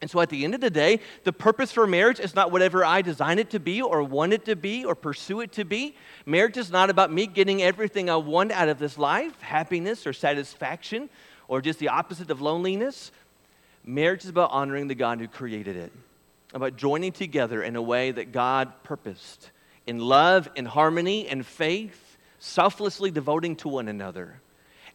And 0.00 0.10
so 0.10 0.20
at 0.20 0.30
the 0.30 0.44
end 0.44 0.54
of 0.54 0.60
the 0.60 0.70
day, 0.70 1.00
the 1.24 1.32
purpose 1.32 1.72
for 1.72 1.86
marriage 1.86 2.20
is 2.20 2.34
not 2.34 2.50
whatever 2.50 2.84
I 2.84 3.02
design 3.02 3.38
it 3.38 3.50
to 3.50 3.60
be 3.60 3.80
or 3.80 4.02
want 4.02 4.32
it 4.32 4.44
to 4.46 4.56
be 4.56 4.84
or 4.84 4.94
pursue 4.94 5.40
it 5.40 5.52
to 5.52 5.64
be. 5.64 5.94
Marriage 6.24 6.56
is 6.56 6.70
not 6.70 6.90
about 6.90 7.12
me 7.12 7.26
getting 7.26 7.62
everything 7.62 8.08
I 8.08 8.16
want 8.16 8.52
out 8.52 8.68
of 8.68 8.78
this 8.78 8.98
life 8.98 9.40
happiness 9.40 10.06
or 10.06 10.12
satisfaction 10.12 11.10
or 11.48 11.60
just 11.60 11.78
the 11.78 11.88
opposite 11.88 12.30
of 12.30 12.40
loneliness. 12.40 13.10
Marriage 13.86 14.24
is 14.24 14.30
about 14.30 14.50
honoring 14.50 14.88
the 14.88 14.96
God 14.96 15.20
who 15.20 15.28
created 15.28 15.76
it, 15.76 15.92
about 16.52 16.76
joining 16.76 17.12
together 17.12 17.62
in 17.62 17.76
a 17.76 17.82
way 17.82 18.10
that 18.10 18.32
God 18.32 18.72
purposed 18.82 19.50
in 19.86 20.00
love, 20.00 20.48
in 20.56 20.64
harmony, 20.64 21.28
in 21.28 21.44
faith, 21.44 22.18
selflessly 22.40 23.12
devoting 23.12 23.54
to 23.56 23.68
one 23.68 23.86
another. 23.86 24.40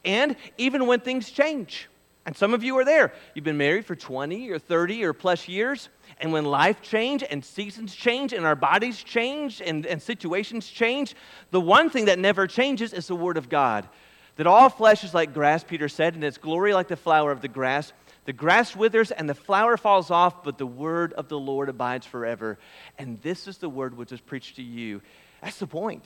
And 0.03 0.35
even 0.57 0.87
when 0.87 0.99
things 0.99 1.31
change, 1.31 1.87
and 2.25 2.35
some 2.35 2.53
of 2.53 2.63
you 2.63 2.77
are 2.77 2.85
there. 2.85 3.13
You've 3.33 3.45
been 3.45 3.57
married 3.57 3.85
for 3.85 3.95
20 3.95 4.51
or 4.51 4.59
30 4.59 5.03
or 5.05 5.13
plus 5.13 5.47
years. 5.47 5.89
And 6.19 6.31
when 6.31 6.45
life 6.45 6.81
change 6.81 7.23
and 7.23 7.43
seasons 7.43 7.95
change 7.95 8.31
and 8.31 8.45
our 8.45 8.55
bodies 8.55 9.01
change 9.01 9.59
and, 9.59 9.87
and 9.87 9.99
situations 9.99 10.67
change, 10.67 11.15
the 11.49 11.61
one 11.61 11.89
thing 11.89 12.05
that 12.05 12.19
never 12.19 12.45
changes 12.45 12.93
is 12.93 13.07
the 13.07 13.15
Word 13.15 13.37
of 13.37 13.49
God. 13.49 13.89
That 14.35 14.45
all 14.45 14.69
flesh 14.69 15.03
is 15.03 15.15
like 15.15 15.33
grass, 15.33 15.63
Peter 15.63 15.89
said, 15.89 16.13
and 16.13 16.23
its 16.23 16.37
glory 16.37 16.73
like 16.73 16.87
the 16.87 16.95
flower 16.95 17.31
of 17.31 17.41
the 17.41 17.47
grass. 17.47 17.91
The 18.25 18.33
grass 18.33 18.75
withers 18.75 19.11
and 19.11 19.27
the 19.27 19.35
flower 19.35 19.77
falls 19.77 20.11
off, 20.11 20.43
but 20.43 20.57
the 20.57 20.65
word 20.65 21.13
of 21.13 21.27
the 21.27 21.39
Lord 21.39 21.69
abides 21.69 22.05
forever. 22.05 22.59
And 22.97 23.19
this 23.21 23.47
is 23.47 23.57
the 23.57 23.69
word 23.69 23.97
which 23.97 24.11
is 24.11 24.21
preached 24.21 24.57
to 24.57 24.63
you. 24.63 25.01
That's 25.41 25.57
the 25.57 25.67
point. 25.67 26.03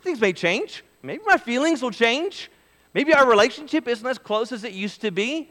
Things 0.00 0.20
may 0.20 0.32
change. 0.32 0.84
Maybe 1.02 1.22
my 1.26 1.36
feelings 1.36 1.82
will 1.82 1.90
change. 1.90 2.50
Maybe 2.94 3.14
our 3.14 3.28
relationship 3.28 3.86
isn't 3.86 4.06
as 4.06 4.18
close 4.18 4.52
as 4.52 4.64
it 4.64 4.72
used 4.72 5.02
to 5.02 5.10
be, 5.10 5.50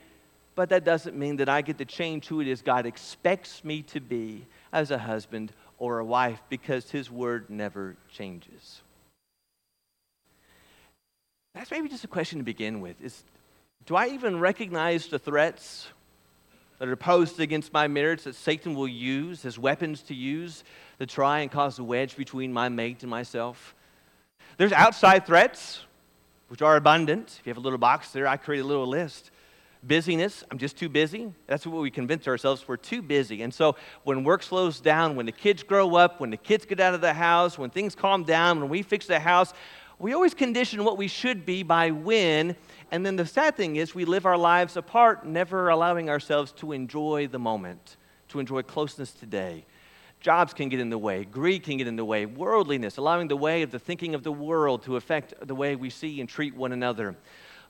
but 0.56 0.70
that 0.70 0.84
doesn't 0.84 1.16
mean 1.16 1.38
that 1.38 1.48
I 1.48 1.62
get 1.62 1.78
to 1.78 1.86
change 1.86 2.28
who 2.28 2.42
it 2.42 2.48
is 2.48 2.62
God 2.62 2.86
expects 2.86 3.64
me 3.64 3.84
to 3.84 4.00
be 4.00 4.46
as 4.74 4.92
a 4.92 4.98
husband 4.98 5.54
or 5.78 6.00
a 6.00 6.06
wife 6.06 6.42
because 6.50 6.92
His 6.92 7.10
word 7.10 7.50
never 7.50 7.96
changes. 8.12 8.82
That's 11.56 11.72
maybe 11.72 11.90
just 11.90 12.04
a 12.04 12.08
question 12.08 12.40
to 12.40 12.46
begin 12.46 12.82
with. 12.82 13.02
Is 13.02 13.24
do 13.86 13.96
I 13.96 14.10
even 14.10 14.40
recognize 14.40 15.08
the 15.08 15.20
threats 15.20 15.88
that 16.82 16.90
are 16.90 16.96
posed 16.96 17.40
against 17.40 17.72
my 17.72 17.88
marriage 17.88 18.24
that 18.24 18.34
Satan 18.34 18.74
will 18.74 18.88
use 18.88 19.46
as 19.46 19.60
weapons 19.60 20.02
to 20.02 20.16
use 20.16 20.64
to 20.98 21.06
try 21.06 21.42
and 21.42 21.52
cause 21.52 21.78
a 21.78 21.84
wedge 21.84 22.18
between 22.18 22.52
my 22.52 22.70
mate 22.70 23.04
and 23.04 23.10
myself? 23.12 23.76
There's 24.58 24.72
outside 24.72 25.28
threats 25.28 25.84
which 26.48 26.64
are 26.64 26.78
abundant. 26.78 27.38
If 27.40 27.46
you 27.46 27.52
have 27.52 27.58
a 27.58 27.62
little 27.62 27.78
box 27.78 28.10
there, 28.10 28.28
I 28.28 28.36
create 28.36 28.62
a 28.62 28.64
little 28.64 28.88
list. 28.88 29.30
Busyness, 29.84 30.44
I'm 30.50 30.58
just 30.58 30.76
too 30.76 30.90
busy. 30.90 31.32
That's 31.46 31.68
what 31.68 31.84
we 31.84 31.92
convince 31.92 32.28
ourselves 32.28 32.68
we're 32.68 32.78
too 32.78 33.04
busy. 33.04 33.44
And 33.44 33.54
so 33.54 33.76
when 34.04 34.24
work 34.24 34.42
slows 34.42 34.80
down, 34.80 35.16
when 35.16 35.28
the 35.28 35.32
kids 35.32 35.62
grow 35.62 35.96
up, 35.98 36.20
when 36.20 36.32
the 36.32 36.38
kids 36.38 36.66
get 36.66 36.80
out 36.80 36.96
of 36.96 37.02
the 37.02 37.14
house, 37.14 37.60
when 37.60 37.70
things 37.70 37.94
calm 37.94 38.24
down, 38.24 38.60
when 38.60 38.70
we 38.70 38.82
fix 38.82 39.06
the 39.06 39.20
house, 39.20 39.54
we 40.00 40.14
always 40.14 40.34
condition 40.34 40.84
what 40.84 40.98
we 40.98 41.08
should 41.08 41.46
be 41.46 41.62
by 41.62 41.92
when. 41.92 42.56
And 42.92 43.06
then 43.06 43.16
the 43.16 43.26
sad 43.26 43.56
thing 43.56 43.78
is, 43.78 43.96
we 43.96 44.04
live 44.04 44.26
our 44.26 44.38
lives 44.38 44.76
apart, 44.76 45.26
never 45.26 45.70
allowing 45.70 46.10
ourselves 46.10 46.52
to 46.54 46.74
enjoy 46.74 47.28
the 47.28 47.40
moment, 47.40 47.96
to 48.30 48.40
enjoy 48.40 48.64
closeness 48.64 49.12
today. 49.14 49.66
Jobs 50.20 50.54
can 50.54 50.70
get 50.70 50.80
in 50.80 50.90
the 50.90 50.98
way, 50.98 51.24
greed 51.24 51.64
can 51.64 51.78
get 51.78 51.88
in 51.88 51.96
the 51.96 52.06
way, 52.06 52.26
worldliness, 52.26 52.98
allowing 52.98 53.30
the 53.30 53.38
way 53.38 53.62
of 53.62 53.72
the 53.72 53.80
thinking 53.80 54.14
of 54.14 54.24
the 54.24 54.32
world 54.32 54.84
to 54.84 54.98
affect 54.98 55.34
the 55.48 55.56
way 55.56 55.76
we 55.76 55.90
see 55.90 56.20
and 56.20 56.30
treat 56.30 56.54
one 56.54 56.74
another. 56.74 57.16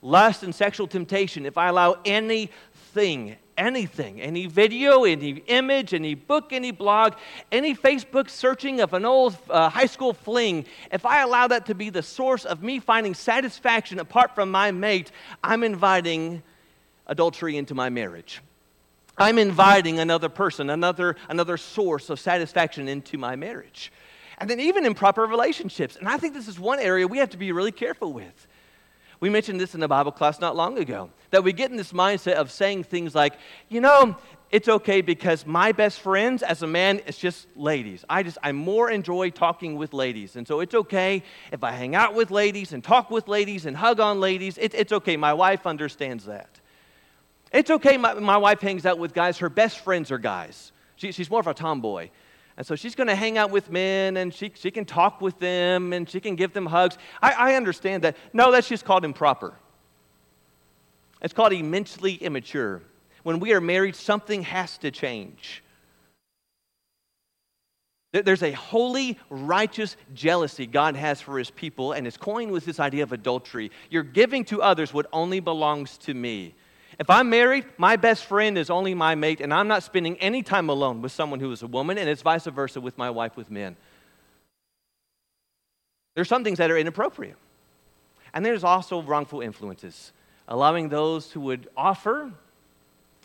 Lust 0.02 0.42
and 0.42 0.52
sexual 0.52 0.88
temptation, 0.88 1.46
if 1.46 1.56
I 1.56 1.68
allow 1.68 1.96
anything, 2.04 3.36
anything, 3.56 4.20
any 4.20 4.46
video, 4.46 5.04
any 5.04 5.42
image, 5.46 5.94
any 5.94 6.14
book, 6.14 6.52
any 6.52 6.70
blog, 6.70 7.14
any 7.50 7.74
Facebook 7.74 8.28
searching 8.28 8.80
of 8.80 8.94
an 8.94 9.04
old 9.04 9.36
uh, 9.50 9.68
high 9.68 9.86
school 9.86 10.12
fling, 10.12 10.64
if 10.90 11.04
I 11.04 11.22
allow 11.22 11.48
that 11.48 11.66
to 11.66 11.74
be 11.74 11.90
the 11.90 12.02
source 12.02 12.44
of 12.44 12.62
me 12.62 12.80
finding 12.80 13.14
satisfaction 13.14 13.98
apart 13.98 14.34
from 14.34 14.50
my 14.50 14.70
mate, 14.70 15.12
I'm 15.42 15.62
inviting 15.62 16.42
adultery 17.06 17.56
into 17.56 17.74
my 17.74 17.88
marriage. 17.88 18.40
I'm 19.18 19.38
inviting 19.38 19.98
another 19.98 20.28
person, 20.28 20.70
another, 20.70 21.16
another 21.28 21.56
source 21.56 22.10
of 22.10 22.18
satisfaction 22.18 22.88
into 22.88 23.18
my 23.18 23.36
marriage. 23.36 23.92
And 24.38 24.48
then, 24.48 24.58
even 24.58 24.86
in 24.86 24.94
proper 24.94 25.24
relationships. 25.26 25.96
And 25.96 26.08
I 26.08 26.16
think 26.16 26.34
this 26.34 26.48
is 26.48 26.58
one 26.58 26.80
area 26.80 27.06
we 27.06 27.18
have 27.18 27.30
to 27.30 27.36
be 27.36 27.52
really 27.52 27.70
careful 27.70 28.12
with. 28.12 28.48
We 29.22 29.30
mentioned 29.30 29.58
this 29.58 29.72
in 29.74 29.80
the 29.80 29.88
Bible 29.88 30.12
class 30.12 30.40
not 30.40 30.56
long 30.56 30.78
ago 30.78 31.08
that 31.30 31.42
we 31.42 31.54
get 31.54 31.70
in 31.70 31.78
this 31.78 31.92
mindset 31.92 32.34
of 32.34 32.50
saying 32.50 32.84
things 32.84 33.14
like, 33.14 33.34
you 33.70 33.80
know, 33.80 34.16
it's 34.50 34.68
okay 34.68 35.00
because 35.00 35.46
my 35.46 35.72
best 35.72 36.00
friends 36.00 36.42
as 36.42 36.62
a 36.62 36.66
man 36.66 37.00
it's 37.06 37.16
just 37.16 37.46
ladies 37.56 38.04
i 38.10 38.22
just 38.22 38.36
i 38.42 38.52
more 38.52 38.90
enjoy 38.90 39.30
talking 39.30 39.76
with 39.76 39.94
ladies 39.94 40.36
and 40.36 40.46
so 40.46 40.60
it's 40.60 40.74
okay 40.74 41.22
if 41.50 41.64
i 41.64 41.72
hang 41.72 41.94
out 41.94 42.14
with 42.14 42.30
ladies 42.30 42.74
and 42.74 42.84
talk 42.84 43.10
with 43.10 43.28
ladies 43.28 43.64
and 43.64 43.74
hug 43.74 43.98
on 43.98 44.20
ladies 44.20 44.58
it, 44.58 44.74
it's 44.74 44.92
okay 44.92 45.16
my 45.16 45.32
wife 45.32 45.66
understands 45.66 46.26
that 46.26 46.60
it's 47.52 47.70
okay, 47.70 47.98
my, 47.98 48.14
my 48.14 48.38
wife 48.38 48.60
hangs 48.60 48.86
out 48.86 48.98
with 48.98 49.12
guys. 49.12 49.38
Her 49.38 49.50
best 49.50 49.80
friends 49.80 50.10
are 50.10 50.18
guys. 50.18 50.72
She, 50.96 51.12
she's 51.12 51.30
more 51.30 51.40
of 51.40 51.46
a 51.46 51.54
tomboy. 51.54 52.08
And 52.56 52.66
so 52.66 52.76
she's 52.76 52.94
going 52.94 53.06
to 53.06 53.14
hang 53.14 53.38
out 53.38 53.50
with 53.50 53.70
men 53.70 54.16
and 54.16 54.32
she, 54.32 54.52
she 54.54 54.70
can 54.70 54.84
talk 54.84 55.20
with 55.20 55.38
them 55.38 55.92
and 55.92 56.08
she 56.08 56.20
can 56.20 56.36
give 56.36 56.52
them 56.52 56.66
hugs. 56.66 56.98
I, 57.20 57.32
I 57.32 57.54
understand 57.54 58.04
that. 58.04 58.16
No, 58.32 58.52
that's 58.52 58.68
just 58.68 58.84
called 58.84 59.04
improper. 59.04 59.54
It's 61.22 61.32
called 61.32 61.52
immensely 61.52 62.14
immature. 62.14 62.82
When 63.22 63.38
we 63.38 63.52
are 63.52 63.60
married, 63.60 63.96
something 63.96 64.42
has 64.42 64.76
to 64.78 64.90
change. 64.90 65.62
There's 68.12 68.42
a 68.42 68.52
holy, 68.52 69.18
righteous 69.30 69.96
jealousy 70.12 70.66
God 70.66 70.96
has 70.96 71.22
for 71.22 71.38
his 71.38 71.50
people, 71.50 71.92
and 71.92 72.06
it's 72.06 72.18
coined 72.18 72.52
with 72.52 72.66
this 72.66 72.78
idea 72.78 73.04
of 73.04 73.12
adultery. 73.12 73.70
You're 73.88 74.02
giving 74.02 74.44
to 74.46 74.60
others 74.60 74.92
what 74.92 75.06
only 75.14 75.40
belongs 75.40 75.96
to 75.98 76.12
me. 76.12 76.54
If 77.02 77.10
I'm 77.10 77.30
married, 77.30 77.64
my 77.78 77.96
best 77.96 78.26
friend 78.26 78.56
is 78.56 78.70
only 78.70 78.94
my 78.94 79.16
mate, 79.16 79.40
and 79.40 79.52
I'm 79.52 79.66
not 79.66 79.82
spending 79.82 80.16
any 80.18 80.44
time 80.44 80.68
alone 80.68 81.02
with 81.02 81.10
someone 81.10 81.40
who 81.40 81.50
is 81.50 81.60
a 81.60 81.66
woman, 81.66 81.98
and 81.98 82.08
it's 82.08 82.22
vice 82.22 82.44
versa 82.44 82.80
with 82.80 82.96
my 82.96 83.10
wife 83.10 83.36
with 83.36 83.50
men. 83.50 83.74
There's 86.14 86.28
some 86.28 86.44
things 86.44 86.58
that 86.58 86.70
are 86.70 86.78
inappropriate. 86.78 87.34
And 88.32 88.46
there's 88.46 88.62
also 88.62 89.02
wrongful 89.02 89.40
influences, 89.40 90.12
allowing 90.46 90.90
those 90.90 91.32
who 91.32 91.40
would 91.40 91.68
offer, 91.76 92.30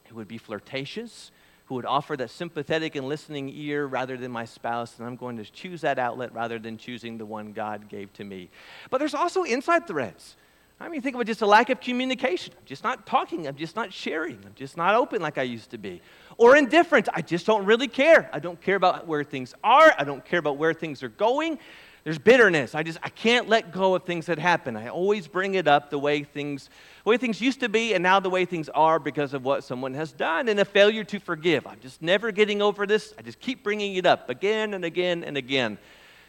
who 0.08 0.16
would 0.16 0.28
be 0.28 0.40
flirtatious, 0.40 1.30
who 1.68 1.76
would 1.76 1.86
offer 1.86 2.18
that 2.18 2.32
sympathetic 2.32 2.96
and 2.96 3.08
listening 3.08 3.48
ear 3.54 3.86
rather 3.86 4.18
than 4.18 4.32
my 4.32 4.46
spouse, 4.46 4.98
and 4.98 5.06
I'm 5.06 5.18
going 5.18 5.38
to 5.38 5.44
choose 5.44 5.82
that 5.82 6.00
outlet 6.00 6.34
rather 6.34 6.58
than 6.58 6.80
choosing 6.80 7.20
the 7.20 7.28
one 7.28 7.54
God 7.54 7.90
gave 7.90 8.12
to 8.14 8.24
me. 8.24 8.50
But 8.90 8.98
there's 8.98 9.14
also 9.14 9.44
inside 9.44 9.86
threats. 9.86 10.36
I 10.80 10.90
mean, 10.90 11.02
think 11.02 11.16
about 11.16 11.26
just 11.26 11.42
a 11.42 11.48
lack 11.48 11.70
of 11.72 11.80
communication. 11.80 12.54
I'm 12.58 12.66
just 12.66 12.84
not 12.84 13.08
talking. 13.08 13.48
I'm 13.48 13.56
just 13.56 13.76
not 13.76 13.92
sharing. 13.92 14.38
I'm 14.46 14.54
just 14.56 14.78
not 14.78 14.94
open 14.94 15.22
like 15.22 15.40
I 15.40 15.44
used 15.44 15.72
to 15.72 15.80
be. 15.80 16.02
Or 16.38 16.56
indifference. 16.56 17.10
I 17.14 17.22
just 17.22 17.48
don't 17.48 17.66
really 17.66 17.88
care. 17.88 18.30
I 18.32 18.40
don't 18.40 18.62
care 18.62 18.76
about 18.76 19.08
where 19.08 19.24
things 19.24 19.56
are. 19.64 19.94
I 19.98 20.04
don't 20.04 20.24
care 20.24 20.38
about 20.38 20.58
where 20.58 20.76
things 20.76 21.02
are 21.02 21.10
going. 21.10 21.58
There's 22.04 22.20
bitterness. 22.20 22.74
I 22.74 22.84
just 22.84 23.00
I 23.04 23.10
can't 23.10 23.50
let 23.50 23.74
go 23.74 23.96
of 23.96 24.04
things 24.04 24.28
that 24.28 24.40
happen. 24.40 24.78
I 24.78 24.88
always 24.88 25.28
bring 25.28 25.56
it 25.56 25.68
up 25.68 25.90
the 25.90 26.00
way 26.00 26.24
things 26.24 26.70
the 27.04 27.10
way 27.10 27.18
things 27.18 27.42
used 27.42 27.60
to 27.60 27.70
be 27.70 27.96
and 27.96 28.02
now 28.02 28.22
the 28.22 28.30
way 28.30 28.46
things 28.46 28.70
are 28.70 28.98
because 28.98 29.34
of 29.34 29.44
what 29.44 29.64
someone 29.64 29.94
has 29.96 30.14
done 30.14 30.48
and 30.48 30.58
a 30.58 30.64
failure 30.64 31.04
to 31.04 31.20
forgive. 31.20 31.68
I'm 31.68 31.82
just 31.82 32.02
never 32.02 32.32
getting 32.32 32.62
over 32.62 32.86
this. 32.86 33.14
I 33.18 33.24
just 33.24 33.42
keep 33.42 33.62
bringing 33.62 33.96
it 33.96 34.06
up 34.06 34.30
again 34.30 34.74
and 34.74 34.86
again 34.86 35.24
and 35.26 35.36
again. 35.36 35.80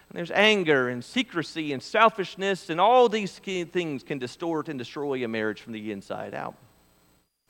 And 0.08 0.16
there's 0.16 0.30
anger 0.30 0.88
and 0.88 1.04
secrecy 1.04 1.72
and 1.72 1.82
selfishness, 1.82 2.70
and 2.70 2.80
all 2.80 3.08
these 3.08 3.38
things 3.38 4.02
can 4.02 4.18
distort 4.18 4.68
and 4.68 4.78
destroy 4.78 5.22
a 5.24 5.28
marriage 5.28 5.60
from 5.60 5.74
the 5.74 5.92
inside 5.92 6.34
out. 6.34 6.54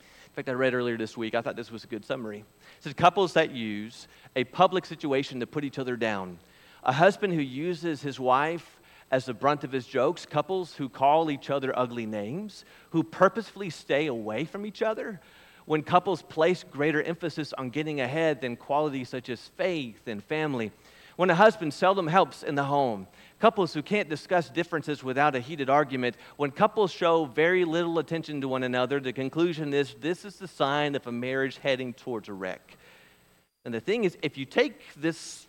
In 0.00 0.34
fact, 0.34 0.48
I 0.48 0.52
read 0.52 0.74
earlier 0.74 0.96
this 0.96 1.16
week, 1.16 1.34
I 1.34 1.40
thought 1.40 1.56
this 1.56 1.70
was 1.70 1.84
a 1.84 1.88
good 1.88 2.04
summary. 2.04 2.40
It 2.40 2.82
says 2.82 2.94
couples 2.94 3.32
that 3.34 3.52
use 3.52 4.08
a 4.36 4.44
public 4.44 4.86
situation 4.86 5.40
to 5.40 5.46
put 5.46 5.64
each 5.64 5.78
other 5.78 5.96
down. 5.96 6.38
A 6.84 6.92
husband 6.92 7.34
who 7.34 7.40
uses 7.40 8.02
his 8.02 8.18
wife 8.20 8.78
as 9.10 9.24
the 9.24 9.34
brunt 9.34 9.64
of 9.64 9.72
his 9.72 9.86
jokes, 9.86 10.26
couples 10.26 10.74
who 10.74 10.88
call 10.88 11.30
each 11.30 11.50
other 11.50 11.76
ugly 11.78 12.06
names, 12.06 12.64
who 12.90 13.02
purposefully 13.02 13.70
stay 13.70 14.06
away 14.06 14.44
from 14.44 14.66
each 14.66 14.82
other, 14.82 15.20
when 15.64 15.82
couples 15.82 16.22
place 16.22 16.64
greater 16.64 17.02
emphasis 17.02 17.52
on 17.52 17.70
getting 17.70 18.00
ahead 18.00 18.40
than 18.40 18.56
qualities 18.56 19.08
such 19.08 19.28
as 19.28 19.40
faith 19.56 20.06
and 20.06 20.22
family, 20.22 20.72
when 21.18 21.30
a 21.30 21.34
husband 21.34 21.75
seldom 21.75 22.06
helps 22.06 22.44
in 22.44 22.54
the 22.54 22.62
home, 22.62 23.08
couples 23.40 23.75
who 23.75 23.82
can't 23.82 24.08
discuss 24.08 24.48
differences 24.48 25.02
without 25.02 25.34
a 25.34 25.40
heated 25.40 25.68
argument, 25.68 26.14
when 26.37 26.52
couples 26.52 26.92
show 26.92 27.25
very 27.25 27.64
little 27.64 27.98
attention 27.98 28.40
to 28.40 28.46
one 28.46 28.62
another, 28.62 29.00
the 29.00 29.12
conclusion 29.12 29.75
is 29.75 29.96
this 30.00 30.25
is 30.25 30.37
the 30.37 30.46
sign 30.46 30.94
of 30.94 31.04
a 31.08 31.10
marriage 31.10 31.58
heading 31.58 31.92
towards 31.92 32.28
a 32.28 32.32
wreck. 32.32 32.76
And 33.64 33.75
the 33.75 33.80
thing 33.80 34.04
is, 34.04 34.16
if 34.22 34.38
you 34.38 34.44
take 34.44 34.80
this 34.94 35.48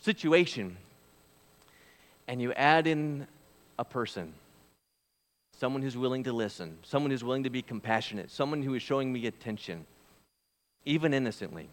situation 0.00 0.76
and 2.26 2.42
you 2.42 2.52
add 2.54 2.88
in 2.88 3.28
a 3.78 3.84
person, 3.84 4.32
someone 5.56 5.80
who's 5.80 5.96
willing 5.96 6.24
to 6.24 6.32
listen, 6.32 6.76
someone 6.82 7.12
who's 7.12 7.22
willing 7.22 7.44
to 7.44 7.50
be 7.50 7.62
compassionate, 7.62 8.32
someone 8.32 8.64
who 8.64 8.74
is 8.74 8.82
showing 8.82 9.12
me 9.12 9.28
attention, 9.28 9.86
even 10.84 11.14
innocently. 11.14 11.68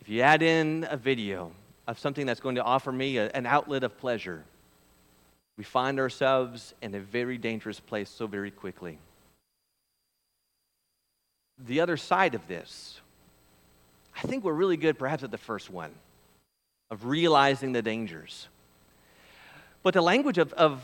If 0.00 0.08
you 0.08 0.20
add 0.20 0.44
in 0.44 0.86
a 0.88 0.96
video 0.96 1.50
of 1.88 1.98
something 1.98 2.26
that's 2.26 2.38
going 2.38 2.56
to 2.56 2.62
offer 2.62 2.92
me 2.92 3.16
a, 3.16 3.30
an 3.30 3.46
outlet 3.46 3.82
of 3.82 3.96
pleasure, 3.98 4.44
we 5.56 5.64
find 5.64 5.98
ourselves 5.98 6.74
in 6.82 6.94
a 6.94 7.00
very 7.00 7.38
dangerous 7.38 7.80
place 7.80 8.10
so 8.10 8.26
very 8.26 8.50
quickly. 8.50 8.98
The 11.66 11.80
other 11.80 11.96
side 11.96 12.34
of 12.34 12.46
this, 12.46 13.00
I 14.14 14.20
think 14.20 14.44
we're 14.44 14.52
really 14.52 14.76
good 14.76 14.98
perhaps 14.98 15.24
at 15.24 15.30
the 15.30 15.38
first 15.38 15.70
one 15.70 15.90
of 16.90 17.06
realizing 17.06 17.72
the 17.72 17.82
dangers. 17.82 18.48
But 19.82 19.94
the 19.94 20.02
language 20.02 20.38
of, 20.38 20.52
of 20.52 20.82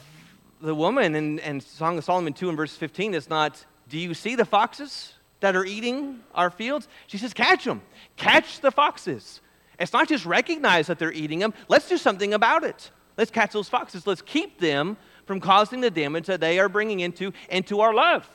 the 0.60 0.74
woman 0.74 1.14
in, 1.14 1.38
in 1.40 1.60
Song 1.60 1.98
of 1.98 2.04
Solomon 2.04 2.32
2 2.32 2.48
and 2.48 2.56
verse 2.56 2.74
15 2.74 3.14
is 3.14 3.28
not, 3.28 3.64
Do 3.88 3.98
you 3.98 4.14
see 4.14 4.36
the 4.36 4.44
foxes 4.46 5.12
that 5.40 5.54
are 5.54 5.64
eating 5.66 6.20
our 6.34 6.50
fields? 6.50 6.88
She 7.06 7.18
says, 7.18 7.34
Catch 7.34 7.64
them. 7.64 7.82
Catch 8.16 8.60
the 8.60 8.70
foxes. 8.70 9.42
It's 9.78 9.92
not 9.92 10.08
just 10.08 10.24
recognize 10.26 10.86
that 10.86 10.98
they're 10.98 11.12
eating 11.12 11.38
them, 11.38 11.54
let's 11.68 11.88
do 11.88 11.96
something 11.96 12.34
about 12.34 12.64
it. 12.64 12.90
Let's 13.16 13.30
catch 13.30 13.52
those 13.52 13.68
foxes. 13.68 14.06
Let's 14.06 14.22
keep 14.22 14.58
them 14.58 14.96
from 15.26 15.40
causing 15.40 15.80
the 15.80 15.90
damage 15.90 16.26
that 16.26 16.40
they 16.40 16.58
are 16.58 16.68
bringing 16.68 17.00
into, 17.00 17.32
into 17.48 17.80
our 17.80 17.94
love. 17.94 18.28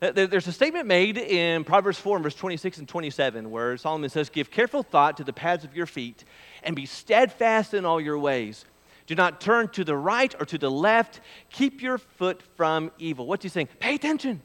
There's 0.00 0.46
a 0.46 0.52
statement 0.52 0.86
made 0.86 1.16
in 1.16 1.64
Proverbs 1.64 1.98
4 1.98 2.18
verse 2.18 2.34
26 2.34 2.78
and 2.78 2.88
27 2.88 3.50
where 3.50 3.78
Solomon 3.78 4.10
says, 4.10 4.28
Give 4.28 4.50
careful 4.50 4.82
thought 4.82 5.16
to 5.16 5.24
the 5.24 5.32
paths 5.32 5.64
of 5.64 5.74
your 5.74 5.86
feet 5.86 6.24
and 6.62 6.76
be 6.76 6.84
steadfast 6.84 7.72
in 7.72 7.86
all 7.86 8.00
your 8.00 8.18
ways. 8.18 8.66
Do 9.06 9.14
not 9.14 9.40
turn 9.40 9.68
to 9.70 9.84
the 9.84 9.96
right 9.96 10.34
or 10.38 10.44
to 10.46 10.58
the 10.58 10.70
left. 10.70 11.20
Keep 11.50 11.80
your 11.80 11.96
foot 11.96 12.42
from 12.56 12.90
evil. 12.98 13.26
What's 13.26 13.44
he 13.44 13.48
saying? 13.48 13.68
Pay 13.78 13.94
attention. 13.94 14.42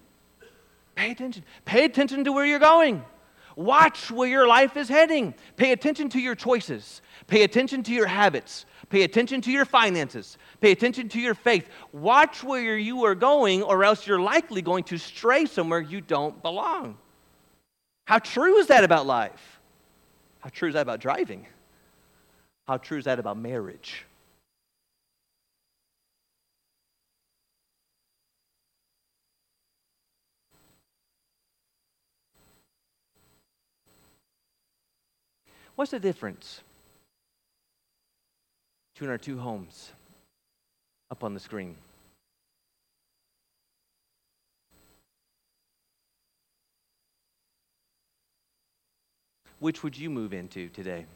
Pay 0.96 1.12
attention. 1.12 1.44
Pay 1.66 1.84
attention 1.84 2.24
to 2.24 2.32
where 2.32 2.46
you're 2.46 2.60
going. 2.60 3.04
Watch 3.56 4.12
where 4.12 4.28
your 4.28 4.48
life 4.48 4.78
is 4.78 4.90
heading. 4.90 5.34
Pay 5.58 5.72
attention 5.72 6.10
to 6.10 6.20
your 6.20 6.36
choices. 6.36 7.02
Pay 7.28 7.44
attention 7.44 7.84
to 7.84 7.94
your 7.94 8.08
habits. 8.08 8.66
Pay 8.90 9.04
attention 9.04 9.42
to 9.42 9.52
your 9.52 9.66
finances. 9.66 10.38
Pay 10.60 10.72
attention 10.72 11.10
to 11.10 11.20
your 11.20 11.34
faith. 11.34 11.70
Watch 11.94 12.44
where 12.44 12.78
you 12.78 13.06
are 13.06 13.16
going, 13.16 13.64
or 13.64 13.84
else 13.84 14.06
you're 14.06 14.20
likely 14.20 14.62
going 14.62 14.84
to 14.86 14.98
stray 14.98 15.46
somewhere 15.46 15.80
you 15.80 16.02
don't 16.02 16.42
belong. 16.42 16.98
How 18.06 18.20
true 18.20 18.58
is 18.58 18.68
that 18.68 18.84
about 18.84 19.06
life? 19.06 19.60
How 20.40 20.50
true 20.50 20.68
is 20.68 20.74
that 20.74 20.82
about 20.82 21.00
driving? 21.00 21.46
How 22.68 22.78
true 22.78 22.98
is 22.98 23.06
that 23.06 23.20
about 23.20 23.38
marriage? 23.38 24.06
What's 35.82 35.90
the 35.90 36.00
difference 36.00 36.62
between 38.94 39.10
our 39.10 39.18
two 39.18 39.40
homes 39.40 39.92
up 41.10 41.24
on 41.24 41.34
the 41.34 41.40
screen? 41.40 41.76
Which 49.58 49.82
would 49.82 49.98
you 49.98 50.12
move 50.12 50.34
into 50.34 50.70
today? 50.70 51.08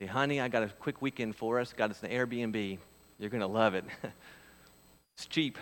Hey, 0.00 0.06
honey, 0.06 0.40
I 0.40 0.48
got 0.48 0.64
a 0.64 0.68
quick 0.80 1.00
weekend 1.00 1.36
for 1.36 1.60
us. 1.60 1.72
Got 1.72 1.92
us 1.92 2.02
an 2.02 2.10
Airbnb. 2.10 2.76
You're 3.20 3.30
going 3.30 3.40
to 3.40 3.46
love 3.46 3.76
it. 3.76 3.84
it's 5.16 5.26
cheap. 5.28 5.56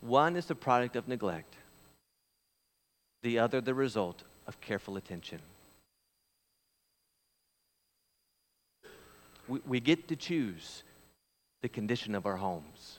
One 0.00 0.36
is 0.36 0.46
the 0.46 0.54
product 0.54 0.96
of 0.96 1.06
neglect, 1.06 1.54
the 3.22 3.40
other, 3.40 3.60
the 3.60 3.74
result 3.74 4.24
of 4.46 4.60
careful 4.60 4.96
attention. 4.96 5.40
We, 9.48 9.60
we 9.66 9.80
get 9.80 10.08
to 10.08 10.16
choose 10.16 10.82
the 11.62 11.68
condition 11.68 12.14
of 12.14 12.26
our 12.26 12.36
homes. 12.36 12.98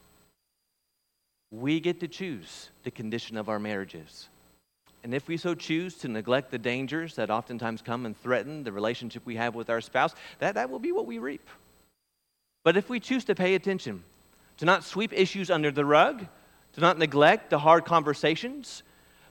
We 1.52 1.80
get 1.80 2.00
to 2.00 2.08
choose 2.08 2.70
the 2.84 2.92
condition 2.92 3.38
of 3.38 3.50
our 3.50 3.60
marriages. 3.60 4.30
And 5.04 5.14
if 5.14 5.28
we 5.28 5.36
so 5.38 5.54
choose 5.54 5.96
to 5.96 6.08
neglect 6.08 6.50
the 6.50 6.58
dangers 6.58 7.16
that 7.16 7.30
oftentimes 7.30 7.82
come 7.82 8.06
and 8.06 8.18
threaten 8.18 8.64
the 8.64 8.72
relationship 8.72 9.26
we 9.26 9.36
have 9.36 9.54
with 9.54 9.70
our 9.70 9.82
spouse, 9.82 10.16
that, 10.40 10.56
that 10.56 10.70
will 10.70 10.80
be 10.80 10.94
what 10.94 11.06
we 11.06 11.20
reap. 11.20 11.48
But 12.64 12.78
if 12.78 12.90
we 12.90 13.02
choose 13.02 13.26
to 13.26 13.36
pay 13.36 13.56
attention, 13.56 14.04
to 14.58 14.66
not 14.66 14.84
sweep 14.84 15.12
issues 15.12 15.52
under 15.52 15.72
the 15.72 15.84
rug, 15.84 16.26
to 16.74 16.82
not 16.82 16.98
neglect 16.98 17.50
the 17.50 17.60
hard 17.60 17.84
conversations, 17.84 18.84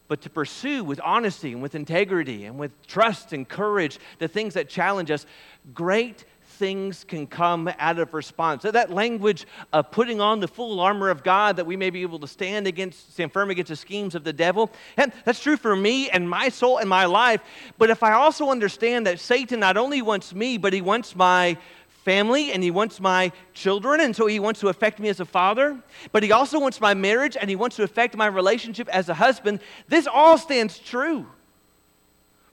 but 0.09 0.21
to 0.23 0.31
pursue 0.31 0.85
with 0.85 1.01
honesty 1.03 1.53
and 1.53 1.63
with 1.63 1.75
integrity 1.75 2.45
and 2.45 2.59
with 2.59 2.87
trust 2.87 3.33
and 3.33 3.49
courage 3.49 3.99
the 4.19 4.29
things 4.29 4.55
that 4.55 4.69
challenge 4.69 5.11
us, 5.11 5.27
great 5.75 6.25
things 6.53 7.05
can 7.05 7.27
come 7.27 7.71
out 7.79 7.99
of 7.99 8.13
response. 8.15 8.63
So 8.63 8.71
that 8.71 8.91
language 8.91 9.47
of 9.73 9.91
putting 9.91 10.21
on 10.21 10.41
the 10.41 10.49
full 10.49 10.81
armor 10.81 11.09
of 11.09 11.25
God 11.25 11.57
that 11.57 11.65
we 11.65 11.77
may 11.77 11.91
be 11.91 12.03
able 12.03 12.19
to 12.21 12.29
stand 12.29 12.67
against, 12.67 13.15
stand 13.15 13.33
firm 13.33 13.51
against 13.51 13.71
the 13.71 13.77
schemes 13.77 14.15
of 14.15 14.23
the 14.23 14.33
devil. 14.33 14.71
And 14.97 15.13
that's 15.25 15.41
true 15.41 15.57
for 15.57 15.75
me 15.75 16.11
and 16.11 16.29
my 16.29 16.51
soul 16.51 16.79
and 16.79 16.89
my 16.89 17.07
life. 17.07 17.41
But 17.79 17.91
if 17.91 18.03
I 18.03 18.13
also 18.13 18.51
understand 18.51 19.07
that 19.07 19.19
Satan 19.19 19.61
not 19.61 19.77
only 19.77 20.03
wants 20.03 20.35
me, 20.35 20.59
but 20.59 20.73
he 20.73 20.81
wants 20.81 21.17
my 21.17 21.57
family 22.05 22.53
and 22.53 22.63
he 22.63 22.71
wants 22.71 23.01
my 23.01 23.33
children, 23.55 24.01
and 24.01 24.15
so 24.15 24.27
he 24.27 24.39
wants 24.39 24.61
to 24.61 24.69
affect 24.69 24.99
me 24.99 25.09
as 25.09 25.21
a 25.21 25.25
father, 25.25 25.79
but 26.11 26.23
he 26.23 26.33
also 26.33 26.61
wants 26.61 26.81
my 26.81 26.95
marriage 26.95 27.37
and 27.41 27.49
he 27.49 27.57
wants 27.57 27.77
to 27.77 27.83
affect 27.83 28.17
my 28.17 28.27
relationship 28.27 28.89
as 28.89 29.09
a 29.09 29.15
husband. 29.15 29.61
This 29.89 30.07
all 30.07 30.39
stands 30.39 30.79
true. 30.79 31.27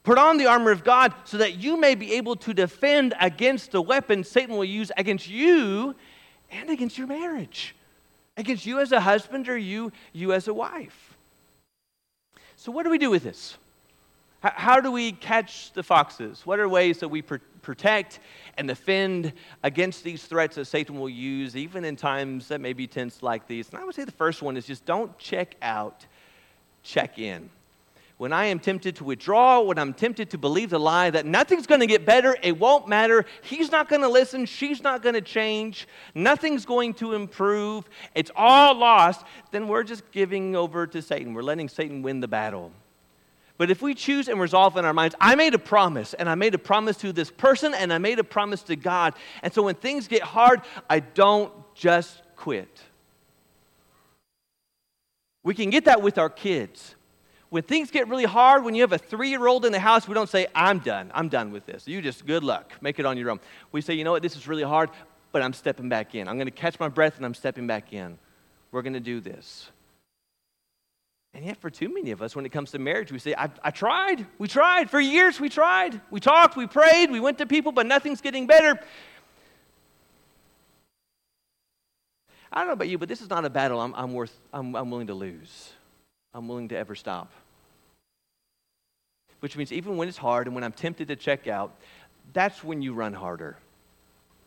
Put 0.04 0.18
on 0.18 0.38
the 0.38 0.46
armor 0.46 0.72
of 0.72 0.84
God 0.84 1.14
so 1.26 1.38
that 1.38 1.58
you 1.58 1.78
may 1.78 1.94
be 1.96 2.14
able 2.14 2.36
to 2.38 2.54
defend 2.54 3.14
against 3.20 3.72
the 3.72 3.82
weapons 3.82 4.30
Satan 4.30 4.56
will 4.56 4.66
use 4.66 4.92
against 4.98 5.30
you 5.30 5.96
and 6.50 6.70
against 6.70 6.98
your 6.98 7.08
marriage, 7.08 7.76
against 8.38 8.66
you 8.66 8.80
as 8.80 8.92
a 8.92 9.02
husband 9.02 9.50
or 9.50 9.58
you, 9.58 9.92
you 10.14 10.34
as 10.34 10.48
a 10.48 10.54
wife. 10.54 11.18
So, 12.56 12.72
what 12.72 12.84
do 12.84 12.90
we 12.90 12.98
do 12.98 13.10
with 13.10 13.24
this? 13.24 13.58
How 14.42 14.80
do 14.80 14.92
we 14.92 15.12
catch 15.12 15.74
the 15.74 15.84
foxes? 15.84 16.46
What 16.46 16.60
are 16.60 16.70
ways 16.70 17.00
that 17.00 17.10
we 17.10 17.22
protect 17.22 18.20
and 18.58 18.70
defend 18.70 19.34
against 19.64 20.04
these 20.04 20.24
threats 20.24 20.56
that 20.56 20.66
Satan 20.66 20.98
will 20.98 21.10
use, 21.10 21.58
even 21.58 21.84
in 21.84 21.98
times 21.98 22.48
that 22.48 22.62
may 22.62 22.72
be 22.72 22.88
tense 22.88 23.22
like 23.22 23.48
these? 23.48 23.70
And 23.70 23.80
I 23.80 23.84
would 23.84 23.96
say 23.96 24.06
the 24.06 24.12
first 24.14 24.42
one 24.42 24.56
is 24.56 24.66
just 24.66 24.86
don't 24.86 25.18
check 25.18 25.56
out, 25.62 26.06
check 26.84 27.20
in. 27.20 27.50
When 28.16 28.32
I 28.34 28.46
am 28.46 28.60
tempted 28.60 28.98
to 28.98 29.06
withdraw, 29.06 29.62
when 29.62 29.78
I'm 29.78 29.94
tempted 29.94 30.30
to 30.32 30.38
believe 30.38 30.70
the 30.70 30.80
lie 30.80 31.10
that 31.10 31.26
nothing's 31.26 31.68
going 31.68 31.80
to 31.82 31.88
get 31.88 32.06
better, 32.06 32.36
it 32.42 32.58
won't 32.58 32.88
matter, 32.88 33.26
he's 33.42 33.72
not 33.72 33.88
going 33.88 34.02
to 34.02 34.10
listen, 34.10 34.46
she's 34.46 34.84
not 34.84 35.02
going 35.02 35.16
to 35.16 35.22
change, 35.22 35.88
nothing's 36.16 36.66
going 36.66 36.94
to 36.96 37.14
improve, 37.14 37.90
it's 38.16 38.32
all 38.36 38.76
lost, 38.76 39.26
then 39.52 39.68
we're 39.70 39.84
just 39.84 40.10
giving 40.12 40.56
over 40.56 40.86
to 40.88 41.02
Satan. 41.02 41.34
We're 41.34 41.44
letting 41.44 41.70
Satan 41.70 42.02
win 42.02 42.20
the 42.20 42.28
battle. 42.28 42.74
But 43.60 43.70
if 43.70 43.82
we 43.82 43.94
choose 43.94 44.30
and 44.30 44.40
resolve 44.40 44.78
in 44.78 44.86
our 44.86 44.94
minds, 44.94 45.16
I 45.20 45.36
made 45.36 45.54
a 45.54 45.60
promise, 45.60 46.14
and 46.14 46.30
I 46.30 46.36
made 46.36 46.56
a 46.56 46.58
promise 46.58 46.96
to 46.98 47.12
this 47.12 47.30
person, 47.30 47.74
and 47.74 47.92
I 47.92 47.98
made 47.98 48.18
a 48.18 48.24
promise 48.24 48.64
to 48.64 48.78
God. 48.78 49.16
And 49.44 49.54
so 49.54 49.64
when 49.64 49.76
things 49.76 50.08
get 50.08 50.24
hard, 50.24 50.62
I 50.90 51.02
don't 51.02 51.52
just 51.76 52.22
quit. 52.38 52.82
We 55.44 55.54
can 55.54 55.70
get 55.72 55.86
that 55.86 56.02
with 56.02 56.18
our 56.18 56.30
kids. 56.30 56.96
When 57.50 57.64
things 57.64 57.92
get 57.92 58.08
really 58.08 58.24
hard, 58.24 58.64
when 58.64 58.76
you 58.76 58.82
have 58.82 58.94
a 58.94 58.98
three 58.98 59.30
year 59.30 59.46
old 59.46 59.66
in 59.66 59.74
the 59.74 59.80
house, 59.80 60.08
we 60.08 60.14
don't 60.14 60.30
say, 60.30 60.48
I'm 60.56 60.80
done. 60.80 61.12
I'm 61.14 61.28
done 61.28 61.52
with 61.52 61.66
this. 61.66 61.86
You 61.86 62.02
just, 62.02 62.26
good 62.26 62.46
luck. 62.46 62.72
Make 62.80 62.98
it 62.98 63.06
on 63.06 63.18
your 63.18 63.30
own. 63.30 63.42
We 63.74 63.82
say, 63.82 63.94
you 63.94 64.06
know 64.06 64.12
what, 64.12 64.22
this 64.22 64.38
is 64.38 64.48
really 64.48 64.64
hard, 64.64 64.90
but 65.34 65.42
I'm 65.42 65.52
stepping 65.52 65.90
back 65.90 66.16
in. 66.16 66.30
I'm 66.30 66.38
going 66.38 66.48
to 66.48 66.52
catch 66.52 66.80
my 66.80 66.88
breath 66.88 67.18
and 67.18 67.26
I'm 67.26 67.34
stepping 67.34 67.68
back 67.68 67.92
in. 67.92 68.18
We're 68.72 68.84
going 68.84 68.94
to 68.94 69.02
do 69.02 69.20
this. 69.20 69.70
And 71.34 71.46
yet, 71.46 71.58
for 71.58 71.70
too 71.70 71.94
many 71.94 72.12
of 72.12 72.22
us, 72.22 72.36
when 72.36 72.46
it 72.46 72.50
comes 72.50 72.72
to 72.72 72.80
marriage, 72.80 73.12
we 73.12 73.20
say, 73.20 73.36
I, 73.38 73.50
I, 73.64 73.70
tried. 73.72 74.26
We 74.40 74.48
tried. 74.48 74.90
For 74.90 75.00
years, 75.00 75.40
we 75.40 75.48
tried. 75.48 76.02
We 76.10 76.20
talked, 76.20 76.58
we 76.58 76.66
prayed, 76.66 77.12
we 77.12 77.20
went 77.20 77.38
to 77.38 77.46
people, 77.46 77.72
but 77.72 77.86
nothing's 77.86 78.20
getting 78.20 78.48
better. 78.48 78.80
I 82.52 82.60
don't 82.60 82.68
know 82.68 82.74
about 82.74 82.90
you, 82.90 82.98
but 82.98 83.08
this 83.08 83.22
is 83.22 83.30
not 83.30 83.46
a 83.46 83.50
battle 83.50 83.80
I'm, 83.80 83.94
I'm, 83.94 84.14
worth, 84.14 84.36
I'm, 84.52 84.76
I'm 84.76 84.90
willing 84.90 85.08
to 85.08 85.14
lose. 85.14 85.72
I'm 86.34 86.48
willing 86.48 86.68
to 86.70 86.78
ever 86.78 86.96
stop. 86.96 87.32
which 89.40 89.56
means 89.56 89.72
even 89.72 89.98
when 89.98 90.08
it's 90.08 90.18
hard 90.18 90.48
and 90.48 90.56
when 90.56 90.64
I'm 90.64 90.72
tempted 90.72 91.08
to 91.08 91.16
check 91.16 91.48
out, 91.48 91.76
that's 92.34 92.64
when 92.64 92.82
you 92.82 92.94
run 92.94 93.14
harder. 93.14 93.58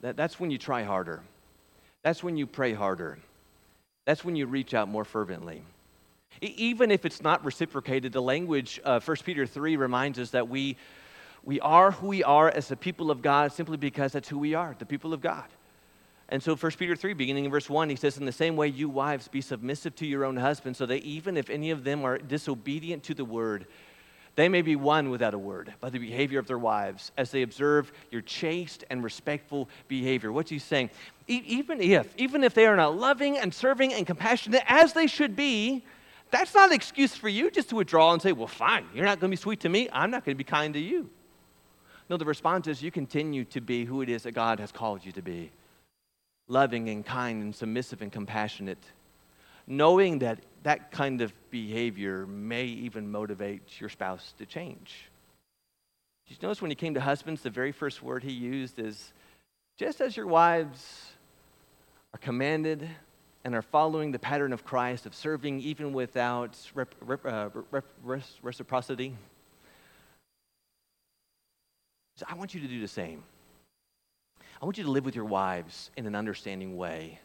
That, 0.03 0.17
that's 0.17 0.39
when 0.39 0.51
you 0.51 0.59
try 0.59 0.83
harder. 0.83 1.23
That's 2.03 2.23
when 2.23 2.37
you 2.37 2.47
pray 2.47 2.73
harder. 2.73 3.19
That's 4.05 4.25
when 4.25 4.37
you 4.37 4.47
reach 4.47 4.75
out 4.75 4.89
more 4.89 5.05
fervently. 5.05 5.63
Even 6.41 6.91
if 6.91 7.05
it's 7.05 7.23
not 7.23 7.45
reciprocated, 7.45 8.13
the 8.13 8.23
language, 8.23 8.81
uh, 8.85 9.01
1 9.01 9.17
Peter 9.25 9.47
3 9.47 9.77
reminds 9.77 10.19
us 10.19 10.31
that 10.31 10.49
we, 10.49 10.77
we 11.45 11.61
are 11.61 11.93
who 11.93 12.09
we 12.09 12.25
are 12.25 12.49
as 12.49 12.69
the 12.69 12.77
people 12.77 13.11
of 13.11 13.23
God 13.23 13.53
simply 13.53 13.77
because 13.77 14.13
that's 14.13 14.29
who 14.29 14.39
we 14.39 14.55
are, 14.55 14.75
the 14.79 14.87
people 14.87 15.13
of 15.13 15.21
God. 15.21 15.45
And 16.29 16.43
so 16.43 16.57
1 16.57 16.73
Peter 16.73 16.97
3, 16.97 17.13
beginning 17.13 17.45
in 17.45 17.51
verse 17.51 17.69
1, 17.69 17.91
he 17.91 17.97
says, 17.97 18.17
In 18.17 18.25
the 18.25 18.33
same 18.33 18.57
way, 18.57 18.69
you 18.69 18.89
wives, 18.89 19.29
be 19.29 19.43
submissive 19.43 19.95
to 19.97 20.07
your 20.07 20.25
own 20.25 20.39
husbands, 20.39 20.79
so 20.79 20.87
that 20.87 21.03
even 21.03 21.37
if 21.37 21.51
any 21.51 21.71
of 21.71 21.85
them 21.85 22.05
are 22.05 22.17
disobedient 22.17 23.03
to 23.05 23.15
the 23.15 23.25
word, 23.25 23.67
they 24.35 24.49
may 24.49 24.63
be 24.63 24.77
won 24.77 25.11
without 25.11 25.35
a 25.35 25.39
word 25.39 25.75
by 25.81 25.91
the 25.91 25.99
behavior 25.99 26.39
of 26.39 26.47
their 26.47 26.59
wives 26.59 27.13
as 27.19 27.31
they 27.31 27.43
observe 27.43 27.93
your 28.11 28.23
chaste 28.23 28.83
and 28.89 29.05
respectful 29.05 29.69
behavior. 29.89 30.33
What's 30.33 30.49
he 30.49 30.59
saying? 30.59 30.89
E- 31.29 31.43
even 31.45 31.83
if, 31.83 32.15
even 32.17 32.43
if 32.43 32.55
they 32.55 32.67
are 32.67 32.77
not 32.77 32.97
loving 32.97 33.37
and 33.37 33.53
serving 33.53 33.93
and 33.93 34.07
compassionate 34.07 34.63
as 34.67 34.95
they 34.95 35.07
should 35.07 35.37
be, 35.37 35.85
that's 36.33 36.55
not 36.55 36.71
an 36.71 36.75
excuse 36.75 37.15
for 37.15 37.29
you 37.29 37.51
just 37.51 37.69
to 37.69 37.77
withdraw 37.77 38.13
and 38.13 38.21
say, 38.21 38.33
well, 38.33 38.47
fine, 38.47 38.87
you're 38.95 39.05
not 39.05 39.21
going 39.21 39.31
to 39.31 39.37
be 39.37 39.41
sweet 39.41 39.61
to 39.61 39.69
me. 39.69 39.89
I'm 39.93 40.11
not 40.11 40.25
going 40.25 40.35
to 40.35 40.39
be 40.39 40.45
kind 40.45 40.75
to 40.75 40.81
you. 40.81 41.11
No, 42.09 42.17
the 42.17 42.25
response 42.25 42.67
is 42.67 42.83
you 42.83 42.91
continue 42.91 43.45
to 43.47 43.61
be 43.61 43.85
who 43.85 44.01
it 44.03 44.09
is 44.09 44.25
that 44.25 44.33
God 44.33 44.59
has 44.59 44.73
called 44.73 45.05
you 45.05 45.13
to 45.13 45.23
be 45.23 45.53
loving 46.49 46.89
and 46.89 47.05
kind 47.05 47.43
and 47.43 47.55
submissive 47.55 48.03
and 48.03 48.11
compassionate, 48.11 48.83
knowing 49.67 50.19
that 50.21 50.39
that 50.63 50.91
kind 50.91 51.21
of 51.21 51.33
behavior 51.51 52.27
may 52.27 52.65
even 52.65 53.11
motivate 53.11 53.81
your 53.81 53.91
spouse 53.91 54.35
to 54.39 54.47
change. 54.47 55.11
Did 56.27 56.39
you 56.41 56.47
notice 56.47 56.63
when 56.63 56.71
he 56.71 56.75
came 56.75 56.95
to 56.95 57.01
husbands, 57.01 57.43
the 57.43 57.51
very 57.51 57.73
first 57.73 58.03
word 58.03 58.23
he 58.23 58.33
used 58.33 58.79
is 58.79 59.13
just 59.77 60.01
as 60.01 60.17
your 60.17 60.27
wives 60.27 61.13
are 62.15 62.19
commanded 62.19 62.89
and 63.45 63.55
are 63.55 63.63
following 63.63 64.13
the 64.13 64.19
pattern 64.19 64.53
of 64.53 64.65
Christ 64.65 65.07
of 65.07 65.15
serving 65.15 65.61
even 65.61 65.93
without 65.93 66.57
rep, 66.75 66.95
rep, 67.01 67.27
uh, 67.27 67.49
rep, 67.71 67.85
reciprocity. 68.43 69.17
So 72.17 72.27
I 72.29 72.35
want 72.35 72.55
you 72.55 72.61
to 72.61 72.69
do 72.69 72.81
the 72.81 72.89
same. 72.89 73.25
I 74.61 74.65
want 74.65 74.79
you 74.79 74.85
to 74.85 74.91
live 74.91 75.05
with 75.05 75.17
your 75.17 75.25
wives 75.25 75.91
in 75.97 76.07
an 76.07 76.15
understanding 76.15 76.77
way. 76.77 77.19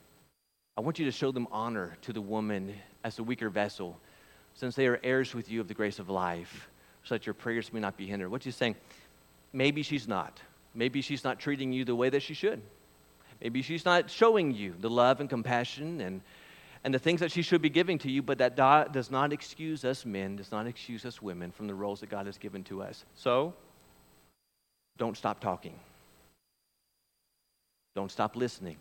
I 0.76 0.82
want 0.82 0.98
you 0.98 1.06
to 1.06 1.12
show 1.12 1.32
them 1.32 1.48
honor 1.52 1.98
to 2.04 2.14
the 2.14 2.22
woman 2.22 2.74
as 3.04 3.16
the 3.16 3.24
weaker 3.24 3.50
vessel, 3.50 4.00
since 4.54 4.76
they 4.76 4.88
are 4.88 5.00
heirs 5.04 5.36
with 5.36 5.52
you 5.52 5.62
of 5.62 5.68
the 5.68 5.74
grace 5.74 6.00
of 6.00 6.10
life, 6.10 6.70
so 7.04 7.16
that 7.16 7.28
your 7.28 7.34
prayers 7.34 7.72
may 7.72 7.80
not 7.80 7.96
be 7.96 8.08
hindered. 8.08 8.32
What 8.32 8.46
you 8.46 8.52
saying? 8.52 8.76
Maybe 9.54 9.84
she's 9.84 10.08
not. 10.08 10.40
Maybe 10.74 11.02
she's 11.02 11.24
not 11.24 11.40
treating 11.40 11.72
you 11.72 11.86
the 11.86 11.96
way 11.96 12.10
that 12.10 12.22
she 12.22 12.34
should. 12.34 12.62
Maybe 13.42 13.62
she's 13.62 13.86
not 13.86 14.10
showing 14.10 14.54
you 14.54 14.74
the 14.80 14.90
love 14.90 15.20
and 15.20 15.30
compassion 15.30 16.02
and, 16.02 16.22
and 16.84 16.94
the 16.94 17.00
things 17.00 17.20
that 17.20 17.32
she 17.32 17.42
should 17.42 17.62
be 17.62 17.70
giving 17.70 17.98
to 18.00 18.12
you, 18.12 18.22
but 18.22 18.38
that 18.40 18.56
does 18.56 19.12
not 19.12 19.32
excuse 19.32 19.86
us 19.86 20.06
men, 20.06 20.36
does 20.36 20.52
not 20.52 20.68
excuse 20.68 21.06
us 21.06 21.22
women 21.22 21.52
from 21.52 21.68
the 21.68 21.76
roles 21.76 22.00
that 22.00 22.10
God 22.10 22.26
has 22.26 22.38
given 22.38 22.64
to 22.66 22.82
us. 22.82 23.06
So, 23.16 23.54
don't 24.98 25.16
stop 25.16 25.40
talking. 25.40 25.76
Don't 27.96 28.12
stop 28.12 28.36
listening. 28.36 28.78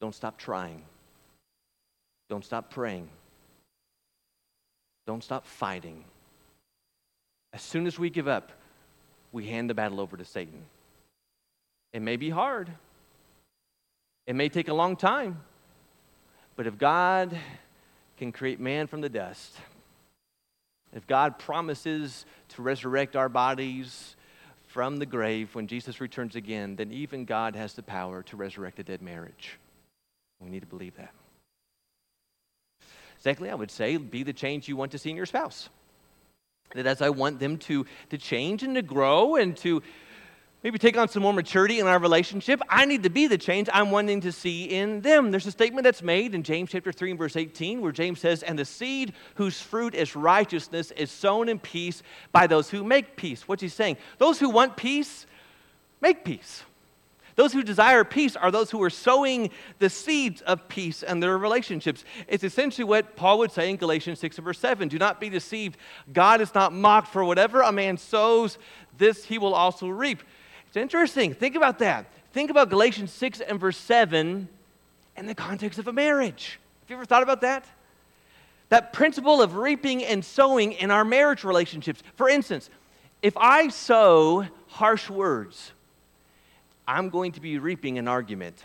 Don't 0.00 0.14
stop 0.14 0.38
trying. 0.38 0.82
Don't 2.28 2.44
stop 2.44 2.70
praying. 2.70 3.08
Don't 5.06 5.24
stop 5.24 5.46
fighting. 5.46 6.04
As 7.52 7.62
soon 7.62 7.86
as 7.86 7.98
we 7.98 8.10
give 8.10 8.28
up, 8.28 8.52
we 9.32 9.46
hand 9.46 9.70
the 9.70 9.74
battle 9.74 10.00
over 10.00 10.16
to 10.16 10.24
Satan. 10.24 10.64
It 11.92 12.02
may 12.02 12.16
be 12.16 12.30
hard, 12.30 12.70
it 14.26 14.34
may 14.34 14.48
take 14.48 14.68
a 14.68 14.74
long 14.74 14.96
time, 14.96 15.40
but 16.54 16.66
if 16.66 16.76
God 16.76 17.38
can 18.18 18.32
create 18.32 18.60
man 18.60 18.86
from 18.86 19.00
the 19.00 19.08
dust, 19.08 19.56
if 20.92 21.06
God 21.06 21.38
promises 21.38 22.26
to 22.50 22.62
resurrect 22.62 23.16
our 23.16 23.28
bodies 23.28 24.16
from 24.66 24.98
the 24.98 25.06
grave 25.06 25.54
when 25.54 25.66
Jesus 25.66 26.00
returns 26.00 26.36
again, 26.36 26.76
then 26.76 26.92
even 26.92 27.24
God 27.24 27.56
has 27.56 27.74
the 27.74 27.82
power 27.82 28.22
to 28.24 28.36
resurrect 28.36 28.78
a 28.78 28.82
dead 28.82 29.02
marriage. 29.02 29.58
We 30.40 30.50
need 30.50 30.60
to 30.60 30.66
believe 30.66 30.96
that. 30.96 31.12
Secondly, 33.18 33.50
I 33.50 33.54
would 33.54 33.70
say 33.70 33.96
be 33.96 34.22
the 34.22 34.32
change 34.32 34.68
you 34.68 34.76
want 34.76 34.92
to 34.92 34.98
see 34.98 35.10
in 35.10 35.16
your 35.16 35.26
spouse. 35.26 35.68
That 36.74 36.86
as 36.86 37.02
I 37.02 37.10
want 37.10 37.38
them 37.40 37.56
to, 37.58 37.86
to 38.10 38.18
change 38.18 38.62
and 38.62 38.74
to 38.74 38.82
grow 38.82 39.36
and 39.36 39.56
to 39.58 39.82
maybe 40.62 40.78
take 40.78 40.96
on 40.96 41.08
some 41.08 41.22
more 41.22 41.32
maturity 41.32 41.78
in 41.78 41.86
our 41.86 41.98
relationship, 41.98 42.60
I 42.68 42.84
need 42.84 43.02
to 43.04 43.10
be 43.10 43.26
the 43.26 43.38
change 43.38 43.68
I'm 43.72 43.90
wanting 43.90 44.20
to 44.22 44.32
see 44.32 44.64
in 44.64 45.00
them. 45.00 45.30
There's 45.30 45.46
a 45.46 45.52
statement 45.52 45.84
that's 45.84 46.02
made 46.02 46.34
in 46.34 46.42
James 46.42 46.70
chapter 46.70 46.92
3 46.92 47.10
and 47.10 47.18
verse 47.18 47.36
18 47.36 47.80
where 47.80 47.92
James 47.92 48.20
says, 48.20 48.42
And 48.42 48.58
the 48.58 48.64
seed 48.64 49.12
whose 49.36 49.60
fruit 49.60 49.94
is 49.94 50.16
righteousness 50.16 50.90
is 50.92 51.10
sown 51.10 51.48
in 51.48 51.58
peace 51.58 52.02
by 52.32 52.46
those 52.46 52.70
who 52.70 52.82
make 52.84 53.16
peace. 53.16 53.46
What's 53.46 53.62
he 53.62 53.68
saying? 53.68 53.96
Those 54.18 54.40
who 54.40 54.50
want 54.50 54.76
peace, 54.76 55.26
make 56.00 56.24
peace. 56.24 56.62
Those 57.38 57.52
who 57.52 57.62
desire 57.62 58.02
peace 58.02 58.34
are 58.34 58.50
those 58.50 58.68
who 58.68 58.82
are 58.82 58.90
sowing 58.90 59.50
the 59.78 59.88
seeds 59.88 60.40
of 60.40 60.66
peace 60.68 61.04
and 61.04 61.22
their 61.22 61.38
relationships. 61.38 62.04
It's 62.26 62.42
essentially 62.42 62.82
what 62.82 63.14
Paul 63.14 63.38
would 63.38 63.52
say 63.52 63.70
in 63.70 63.76
Galatians 63.76 64.18
6 64.18 64.38
and 64.38 64.44
verse 64.44 64.58
7. 64.58 64.88
Do 64.88 64.98
not 64.98 65.20
be 65.20 65.28
deceived. 65.28 65.76
God 66.12 66.40
is 66.40 66.52
not 66.52 66.72
mocked, 66.72 67.12
for 67.12 67.24
whatever 67.24 67.60
a 67.60 67.70
man 67.70 67.96
sows, 67.96 68.58
this 68.96 69.24
he 69.24 69.38
will 69.38 69.54
also 69.54 69.86
reap. 69.86 70.20
It's 70.68 70.76
interesting. 70.76 71.34
Think 71.34 71.56
about 71.56 71.78
that. 71.80 72.06
Think 72.32 72.50
about 72.50 72.68
Galatians 72.70 73.10
6 73.12 73.40
and 73.40 73.58
verse 73.58 73.78
7 73.78 74.48
in 75.16 75.26
the 75.26 75.34
context 75.34 75.78
of 75.78 75.88
a 75.88 75.92
marriage. 75.92 76.60
Have 76.82 76.90
you 76.90 76.96
ever 76.96 77.04
thought 77.04 77.22
about 77.22 77.40
that? 77.40 77.64
That 78.68 78.92
principle 78.92 79.40
of 79.40 79.56
reaping 79.56 80.04
and 80.04 80.22
sowing 80.22 80.72
in 80.72 80.90
our 80.90 81.04
marriage 81.04 81.42
relationships. 81.42 82.02
For 82.16 82.28
instance, 82.28 82.68
if 83.22 83.36
I 83.36 83.68
sow 83.68 84.46
harsh 84.68 85.08
words, 85.08 85.72
I'm 86.86 87.08
going 87.08 87.32
to 87.32 87.40
be 87.40 87.58
reaping 87.58 87.98
an 87.98 88.06
argument. 88.06 88.62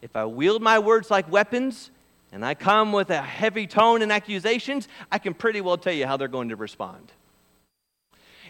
If 0.00 0.16
I 0.16 0.24
wield 0.24 0.62
my 0.62 0.78
words 0.78 1.10
like 1.10 1.30
weapons 1.30 1.90
and 2.32 2.44
I 2.44 2.54
come 2.54 2.92
with 2.92 3.10
a 3.10 3.20
heavy 3.20 3.66
tone 3.66 4.02
and 4.02 4.10
accusations, 4.10 4.88
I 5.12 5.18
can 5.18 5.34
pretty 5.34 5.60
well 5.60 5.76
tell 5.76 5.92
you 5.92 6.06
how 6.06 6.16
they're 6.16 6.28
going 6.28 6.48
to 6.48 6.56
respond. 6.56 7.12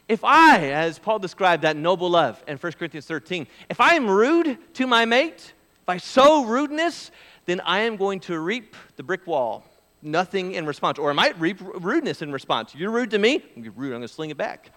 If 0.08 0.22
I, 0.22 0.70
as 0.70 0.98
Paul 0.98 1.18
described 1.18 1.62
that 1.64 1.76
noble 1.76 2.10
love 2.10 2.42
in 2.46 2.58
1 2.58 2.72
Corinthians 2.74 3.06
13, 3.06 3.46
if 3.68 3.80
I 3.80 3.94
am 3.94 4.08
rude 4.08 4.58
to 4.74 4.86
my 4.86 5.04
mate, 5.04 5.52
if 5.82 5.88
I 5.88 5.96
sow 5.96 6.44
rudeness, 6.44 7.10
then 7.46 7.60
I 7.60 7.80
am 7.80 7.96
going 7.96 8.20
to 8.20 8.38
reap 8.38 8.76
the 8.96 9.02
brick 9.02 9.26
wall. 9.26 9.64
Nothing 10.02 10.54
in 10.54 10.66
response. 10.66 10.98
Or 10.98 11.10
I 11.10 11.12
might 11.12 11.38
reap 11.40 11.58
rudeness 11.60 12.22
in 12.22 12.30
response. 12.30 12.74
You're 12.74 12.90
rude 12.90 13.10
to 13.10 13.18
me, 13.18 13.42
I'm 13.56 13.62
rude, 13.62 13.86
I'm 13.86 13.90
going 13.98 14.02
to 14.02 14.08
sling 14.08 14.30
it 14.30 14.36
back. 14.36 14.70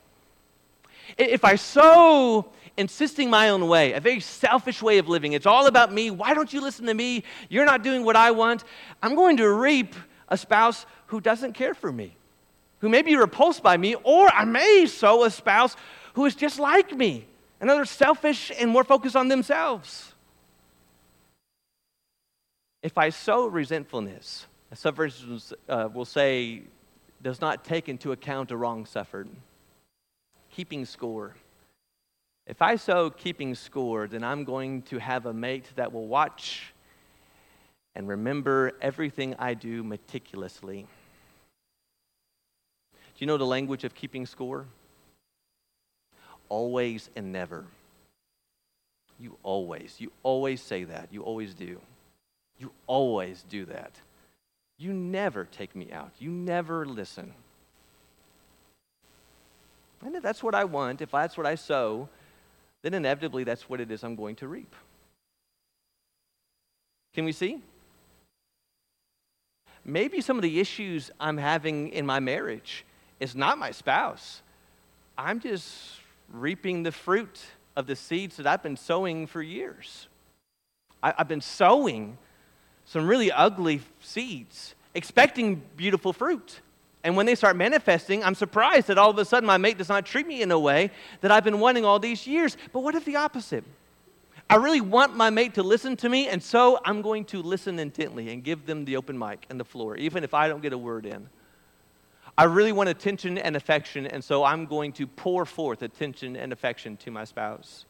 If 1.18 1.46
I 1.46 1.56
sow 1.56 2.52
insisting 2.78 3.30
my 3.30 3.50
own 3.50 3.68
way, 3.68 3.94
a 3.94 4.00
very 4.00 4.20
selfish 4.20 4.82
way 4.82 5.00
of 5.00 5.10
living. 5.10 5.34
It's 5.34 5.46
all 5.46 5.68
about 5.68 5.92
me. 5.92 6.12
Why 6.12 6.34
don't 6.34 6.52
you 6.52 6.62
listen 6.62 6.86
to 6.86 6.94
me? 6.94 7.24
You're 7.50 7.65
not 7.65 7.84
doing 7.84 8.06
what 8.06 8.15
I 8.15 8.32
want. 8.32 8.63
I'm 9.04 9.15
going 9.15 9.38
to 9.38 9.50
reap 9.50 9.96
a 10.30 10.38
spouse 10.38 10.86
who 11.08 11.20
doesn't 11.20 11.54
care 11.54 11.74
for 11.74 11.92
me, 11.92 12.15
who 12.80 12.89
may 12.89 13.02
be 13.02 13.15
repulsed 13.15 13.63
by 13.63 13.78
me, 13.78 13.96
or 14.04 14.30
I 14.30 14.46
may 14.46 14.86
sow 14.86 15.24
a 15.24 15.32
spouse 15.32 15.76
who 16.13 16.26
is 16.26 16.36
just 16.36 16.60
like 16.60 16.96
me, 16.96 17.26
another 17.60 17.86
selfish 17.86 18.52
and 18.60 18.70
more 18.70 18.84
focused 18.84 19.15
on 19.15 19.28
themselves. 19.28 20.13
If 22.82 22.98
I 22.98 23.10
sow 23.10 23.48
resentfulness, 23.48 24.48
some 24.74 24.96
versions 24.96 25.54
uh, 25.68 25.89
will 25.94 26.06
say, 26.06 26.63
does 27.22 27.42
not 27.42 27.65
take 27.65 27.89
into 27.89 28.13
account 28.13 28.52
a 28.52 28.58
wrong 28.58 28.86
suffered, 28.86 29.28
keeping 30.50 30.86
score 30.86 31.36
if 32.50 32.63
I 32.63 32.78
sow 32.78 33.12
keeping 33.12 33.54
score, 33.54 34.08
then 34.08 34.24
I'm 34.24 34.44
going 34.44 34.82
to 34.84 34.98
have 34.98 35.28
a 35.28 35.34
mate 35.34 35.65
that 35.76 35.94
will 35.94 36.08
watch 36.08 36.74
and 37.94 38.08
remember 38.08 38.72
everything 38.82 39.36
I 39.38 39.54
do 39.54 39.84
meticulously. 39.84 40.88
Do 43.19 43.25
you 43.25 43.27
know 43.27 43.38
the 43.38 43.45
language 43.45 43.84
of 43.84 43.93
keeping 43.93 44.25
score? 44.25 44.65
Always 46.47 47.10
and 47.17 47.34
never. 47.34 47.65
You 49.19 49.36
always, 49.43 49.95
you 49.99 50.13
always 50.23 50.62
say 50.62 50.86
that. 50.86 51.10
You 51.12 51.23
always 51.23 51.53
do. 51.53 51.82
You 52.60 52.71
always 52.88 53.43
do 53.49 53.65
that. 53.65 53.91
You 54.77 54.93
never 54.93 55.43
take 55.43 55.75
me 55.75 55.91
out. 55.91 56.12
You 56.17 56.29
never 56.29 56.86
listen. 56.86 57.34
And 60.05 60.15
if 60.15 60.23
that's 60.23 60.41
what 60.41 60.55
I 60.55 60.63
want, 60.63 61.01
if 61.01 61.12
that's 61.12 61.36
what 61.36 61.45
I 61.45 61.55
sow, 61.55 62.08
then 62.84 62.93
inevitably 62.93 63.43
that's 63.43 63.69
what 63.69 63.82
it 63.82 63.91
is 63.91 64.01
I'm 64.01 64.15
going 64.15 64.38
to 64.38 64.47
reap. 64.47 64.73
Can 67.13 67.25
we 67.25 67.34
see? 67.34 67.62
Maybe 69.84 70.21
some 70.21 70.38
of 70.38 70.41
the 70.41 70.62
issues 70.62 71.12
I'm 71.19 71.36
having 71.36 71.89
in 71.89 72.05
my 72.05 72.21
marriage 72.21 72.86
is 73.19 73.36
not 73.36 73.58
my 73.58 73.71
spouse. 73.71 74.41
I'm 75.17 75.39
just 75.39 75.99
reaping 76.32 76.84
the 76.84 76.91
fruit 76.91 77.39
of 77.75 77.88
the 77.88 77.95
seeds 77.95 78.38
that 78.38 78.47
I've 78.47 78.63
been 78.63 78.77
sowing 78.77 79.27
for 79.27 79.41
years. 79.41 80.08
I, 81.01 81.13
have 81.17 81.27
been 81.27 81.41
sowing 81.41 82.17
some 82.86 83.08
really 83.08 83.32
ugly 83.32 83.82
seeds, 84.01 84.75
expecting 84.93 85.62
beautiful 85.75 86.13
fruit. 86.13 86.62
And 87.03 87.15
when 87.15 87.25
they 87.25 87.36
start 87.36 87.55
manifesting, 87.55 88.23
I'm 88.23 88.36
surprised 88.36 88.88
that 88.88 88.97
all 88.97 89.10
of 89.10 89.17
a 89.17 89.25
sudden 89.25 89.47
my 89.47 89.58
mate 89.58 89.77
does 89.77 89.89
not 89.89 90.05
treat 90.05 90.27
me 90.27 90.41
in 90.41 90.51
a 90.51 90.60
way 90.60 90.91
that 91.21 91.32
I've 91.32 91.43
been 91.43 91.60
wanting 91.60 91.86
all 91.86 91.99
these 91.99 92.27
years. 92.27 92.58
But 92.73 92.82
what 92.82 92.95
if 92.95 93.05
the 93.05 93.15
opposite? 93.15 93.63
I 94.49 94.55
really 94.55 94.82
want 94.82 95.15
my 95.15 95.29
mate 95.29 95.53
to 95.53 95.63
listen 95.63 95.95
to 95.97 96.10
me, 96.10 96.27
and 96.27 96.41
so 96.41 96.79
I'm 96.84 97.01
going 97.01 97.23
to 97.25 97.41
listen 97.41 97.77
intently 97.77 98.29
and 98.34 98.43
give 98.43 98.65
them 98.65 98.84
the 98.84 98.97
open 98.97 99.17
mic 99.17 99.45
and 99.49 99.60
the 99.60 99.63
floor, 99.63 99.95
even 99.95 100.23
if 100.23 100.34
I 100.34 100.47
don't 100.47 100.62
get 100.62 100.73
a 100.73 100.77
word 100.77 101.05
in. 101.05 101.29
I 102.38 102.46
really 102.46 102.72
want 102.72 102.89
attention 102.89 103.38
and 103.38 103.56
affection, 103.56 104.08
and 104.08 104.24
so 104.24 104.44
I'm 104.44 104.65
going 104.65 104.94
to 104.94 105.08
pour 105.08 105.46
forth 105.46 105.82
attention 105.82 106.36
and 106.36 106.54
affection 106.54 106.98
to 106.98 107.12
my 107.12 107.24
spouse. 107.24 107.86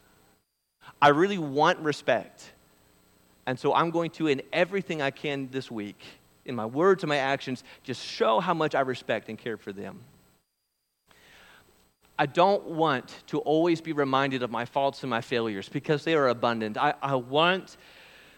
I 1.02 1.10
really 1.10 1.38
want 1.38 1.80
respect, 1.80 2.52
and 3.46 3.60
so 3.60 3.74
I'm 3.74 3.92
going 3.92 4.12
to, 4.12 4.28
in 4.28 4.42
everything 4.52 5.02
I 5.02 5.12
can 5.12 5.50
this 5.52 5.70
week, 5.70 6.04
in 6.46 6.56
my 6.56 6.66
words 6.66 7.04
and 7.04 7.10
my 7.10 7.18
actions, 7.18 7.64
just 7.84 8.04
show 8.04 8.40
how 8.40 8.54
much 8.54 8.76
I 8.76 8.82
respect 8.82 9.30
and 9.30 9.38
care 9.38 9.58
for 9.58 9.72
them. 9.72 10.00
I 12.18 12.26
don't 12.26 12.66
want 12.66 13.24
to 13.28 13.40
always 13.40 13.80
be 13.80 13.94
reminded 13.94 14.44
of 14.44 14.52
my 14.52 14.66
faults 14.66 15.04
and 15.04 15.10
my 15.10 15.22
failures 15.22 15.70
because 15.70 16.04
they 16.04 16.16
are 16.16 16.28
abundant. 16.28 16.78
I, 16.78 16.94
I 17.02 17.16
want 17.16 17.78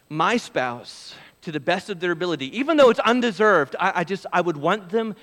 my 0.08 0.38
spouse 0.38 1.16
to 1.42 1.52
the 1.52 1.60
best 1.60 1.90
of 1.90 2.00
their 2.00 2.12
ability, 2.12 2.56
even 2.56 2.78
though 2.78 2.92
it's 2.92 3.00
undeserved. 3.00 3.76
I, 3.80 3.92
I 3.96 4.04
just, 4.04 4.28
I 4.32 4.42
would 4.42 4.58
want 4.58 4.90
them 4.90 5.16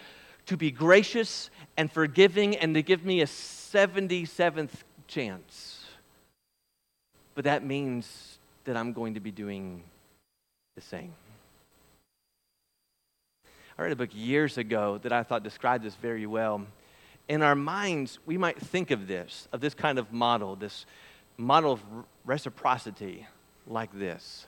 to 0.48 0.56
be 0.56 0.70
gracious 0.70 1.50
and 1.76 1.90
forgiving 1.90 2.56
and 2.56 2.74
to 2.74 2.82
give 2.82 3.04
me 3.04 3.22
a 3.22 3.26
77th 3.26 4.70
chance. 5.06 5.84
But 7.34 7.44
that 7.44 7.64
means 7.64 8.38
that 8.64 8.76
I'm 8.76 8.92
going 8.92 9.14
to 9.14 9.20
be 9.20 9.30
doing 9.30 9.82
the 10.74 10.82
same. 10.82 11.12
I 13.78 13.82
read 13.82 13.92
a 13.92 13.96
book 13.96 14.10
years 14.12 14.58
ago 14.58 14.98
that 15.02 15.12
I 15.12 15.22
thought 15.22 15.42
described 15.42 15.84
this 15.84 15.94
very 15.94 16.26
well 16.26 16.66
in 17.28 17.42
our 17.42 17.54
minds, 17.54 18.18
we 18.26 18.38
might 18.38 18.58
think 18.58 18.90
of 18.90 19.06
this, 19.06 19.48
of 19.52 19.60
this 19.60 19.74
kind 19.74 19.98
of 19.98 20.12
model, 20.12 20.56
this 20.56 20.86
model 21.36 21.72
of 21.72 21.82
reciprocity 22.24 23.26
like 23.66 23.92
this. 23.92 24.46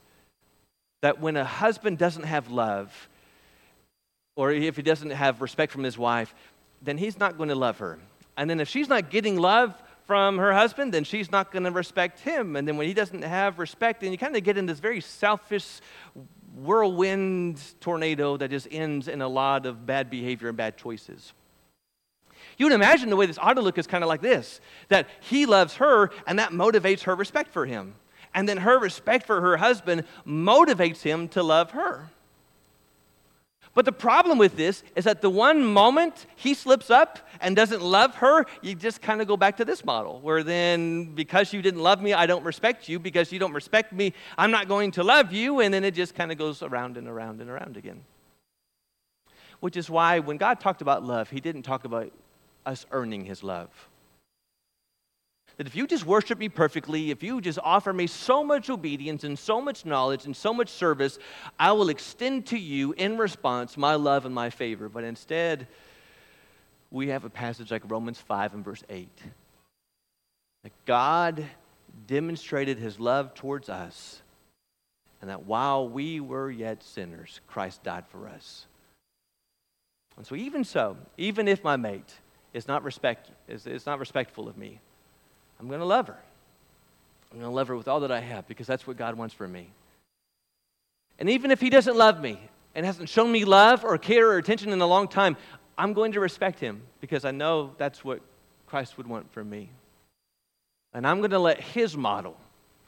That 1.03 1.21
when 1.21 1.37
a 1.37 1.45
husband 1.45 1.99
doesn't 1.99 2.25
have 2.25 2.51
love, 2.51 3.09
or 4.41 4.51
if 4.53 4.75
he 4.75 4.81
doesn't 4.81 5.11
have 5.11 5.43
respect 5.43 5.71
from 5.71 5.83
his 5.83 5.99
wife, 5.99 6.35
then 6.81 6.97
he's 6.97 7.19
not 7.19 7.37
going 7.37 7.51
to 7.51 7.55
love 7.55 7.77
her. 7.77 7.99
And 8.39 8.49
then 8.49 8.59
if 8.59 8.71
she's 8.71 8.89
not 8.89 9.11
getting 9.11 9.39
love 9.39 9.75
from 10.07 10.39
her 10.39 10.55
husband, 10.55 10.95
then 10.95 11.05
she's 11.05 11.31
not 11.31 11.53
going 11.53 11.65
to 11.65 11.71
respect 11.71 12.21
him. 12.21 12.57
And 12.57 12.67
then 12.67 12.79
when 12.79 12.87
he 12.87 12.95
doesn't 12.95 13.21
have 13.21 13.59
respect, 13.59 14.01
then 14.01 14.13
you 14.13 14.17
kind 14.17 14.35
of 14.35 14.43
get 14.43 14.57
in 14.57 14.65
this 14.65 14.81
very 14.81 15.03
selfish 15.03 15.83
whirlwind 16.55 17.61
tornado 17.81 18.39
that 18.39 18.49
just 18.49 18.67
ends 18.71 19.09
in 19.09 19.21
a 19.21 19.29
lot 19.29 19.67
of 19.67 19.85
bad 19.85 20.09
behavior 20.09 20.49
and 20.49 20.57
bad 20.57 20.79
choices. 20.79 21.35
You 22.57 22.65
would 22.65 22.73
imagine 22.73 23.11
the 23.11 23.17
way 23.17 23.27
this 23.27 23.37
ought 23.37 23.55
to 23.55 23.61
look 23.61 23.77
is 23.77 23.87
kind 23.87 24.03
of 24.03 24.09
like 24.09 24.23
this 24.23 24.63
that 24.89 25.07
he 25.21 25.45
loves 25.45 25.75
her, 25.75 26.13
and 26.27 26.39
that 26.39 26.53
motivates 26.53 27.03
her 27.03 27.15
respect 27.15 27.53
for 27.53 27.67
him. 27.67 27.95
And 28.33 28.49
then 28.49 28.57
her 28.57 28.79
respect 28.79 29.27
for 29.27 29.43
her 29.43 29.59
husband 29.59 30.05
motivates 30.27 31.03
him 31.03 31.29
to 31.29 31.43
love 31.43 31.73
her. 31.73 32.09
But 33.73 33.85
the 33.85 33.93
problem 33.93 34.37
with 34.37 34.57
this 34.57 34.83
is 34.97 35.05
that 35.05 35.21
the 35.21 35.31
one 35.31 35.65
moment 35.65 36.27
he 36.35 36.55
slips 36.55 36.91
up 36.91 37.21
and 37.41 37.55
doesn't 37.55 37.83
love 37.83 38.17
her, 38.17 38.45
you 38.63 38.75
just 38.75 39.01
kind 39.01 39.23
of 39.23 39.29
go 39.29 39.37
back 39.37 39.59
to 39.59 39.65
this 39.65 39.85
model, 39.85 40.21
where 40.21 40.43
then 40.43 41.15
because 41.15 41.53
you 41.53 41.63
didn't 41.63 41.81
love 41.81 42.03
me, 42.03 42.13
I 42.13 42.27
don't 42.27 42.45
respect 42.45 42.89
you. 42.89 42.99
Because 42.99 43.31
you 43.33 43.39
don't 43.39 43.53
respect 43.53 43.93
me, 43.93 44.13
I'm 44.37 44.51
not 44.51 44.67
going 44.67 44.91
to 44.93 45.05
love 45.05 45.33
you. 45.33 45.61
And 45.61 45.73
then 45.73 45.85
it 45.85 45.95
just 45.95 46.15
kind 46.15 46.33
of 46.33 46.39
goes 46.39 46.63
around 46.63 46.97
and 46.97 47.07
around 47.07 47.41
and 47.41 47.49
around 47.49 47.77
again. 47.77 48.03
Which 49.61 49.77
is 49.77 49.89
why 49.89 50.19
when 50.19 50.37
God 50.37 50.59
talked 50.59 50.83
about 50.83 51.05
love, 51.05 51.31
he 51.31 51.41
didn't 51.41 51.63
talk 51.63 51.85
about 51.85 52.11
us 52.67 52.87
earning 52.91 53.25
his 53.25 53.43
love. 53.43 53.69
That 55.61 55.67
if 55.67 55.77
you 55.77 55.87
just 55.87 56.07
worship 56.07 56.39
me 56.39 56.49
perfectly, 56.49 57.11
if 57.11 57.23
you 57.23 57.39
just 57.43 57.59
offer 57.63 57.93
me 57.93 58.07
so 58.07 58.43
much 58.43 58.71
obedience 58.71 59.25
and 59.25 59.39
so 59.39 59.61
much 59.61 59.85
knowledge 59.85 60.25
and 60.25 60.35
so 60.35 60.55
much 60.55 60.71
service, 60.71 61.19
I 61.59 61.73
will 61.73 61.91
extend 61.91 62.47
to 62.47 62.59
you 62.59 62.93
in 62.93 63.19
response 63.19 63.77
my 63.77 63.97
love 63.97 64.25
and 64.25 64.35
my 64.35 64.49
favor. 64.49 64.89
But 64.89 65.05
instead, 65.05 65.69
we 66.91 67.09
have 67.09 67.27
a 67.27 67.29
passage 67.29 67.71
like 67.71 67.83
Romans 67.91 68.19
5 68.19 68.55
and 68.55 68.65
verse 68.65 68.83
8. 68.89 69.07
That 70.63 70.73
God 70.87 71.45
demonstrated 72.07 72.79
his 72.79 72.99
love 72.99 73.35
towards 73.35 73.69
us, 73.69 74.23
and 75.21 75.29
that 75.29 75.45
while 75.45 75.87
we 75.87 76.21
were 76.21 76.51
yet 76.51 76.83
sinners, 76.83 77.43
Christ 77.49 77.83
died 77.83 78.07
for 78.09 78.27
us. 78.29 78.65
And 80.17 80.27
so, 80.27 80.37
even 80.37 80.65
so, 80.65 80.97
even 81.19 81.47
if 81.49 81.63
my 81.63 81.77
mate, 81.77 82.15
is 82.55 82.67
not, 82.67 82.83
respect, 82.83 83.31
is, 83.47 83.67
is 83.67 83.85
not 83.85 83.99
respectful 83.99 84.49
of 84.49 84.57
me, 84.57 84.81
I'm 85.61 85.69
going 85.69 85.81
to 85.81 85.87
love 85.87 86.09
her. 86.09 86.19
I'm 87.31 87.39
going 87.39 87.51
to 87.51 87.55
love 87.55 87.69
her 87.69 87.77
with 87.77 87.87
all 87.87 88.01
that 88.01 88.11
I 88.11 88.21
have 88.21 88.49
because 88.49 88.67
that's 88.67 88.87
what 88.87 88.97
God 88.97 89.15
wants 89.17 89.35
for 89.35 89.47
me. 89.47 89.69
And 91.19 91.29
even 91.29 91.51
if 91.51 91.61
he 91.61 91.69
doesn't 91.69 91.97
love 91.97 92.21
me 92.21 92.41
and 92.75 92.87
hasn't 92.87 93.11
shown 93.11 93.31
me 93.31 93.45
love 93.45 93.85
or 93.85 93.99
care 93.99 94.31
or 94.31 94.39
attention 94.39 94.73
in 94.73 94.81
a 94.81 94.87
long 94.87 95.07
time, 95.07 95.37
I'm 95.77 95.93
going 95.93 96.13
to 96.13 96.21
respect 96.21 96.59
him 96.59 96.81
because 97.01 97.25
I 97.25 97.31
know 97.31 97.75
that's 97.77 98.03
what 98.03 98.21
Christ 98.67 98.97
would 98.97 99.07
want 99.07 99.31
from 99.33 99.51
me. 99.51 99.69
And 100.95 101.07
I'm 101.07 101.19
going 101.19 101.31
to 101.31 101.39
let 101.39 101.61
his 101.61 101.97
model 101.97 102.37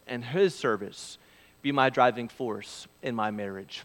and 0.06 0.24
his 0.24 0.54
service 0.54 1.18
be 1.60 1.72
my 1.72 1.90
driving 1.90 2.28
force 2.28 2.88
in 3.02 3.14
my 3.14 3.30
marriage. 3.30 3.84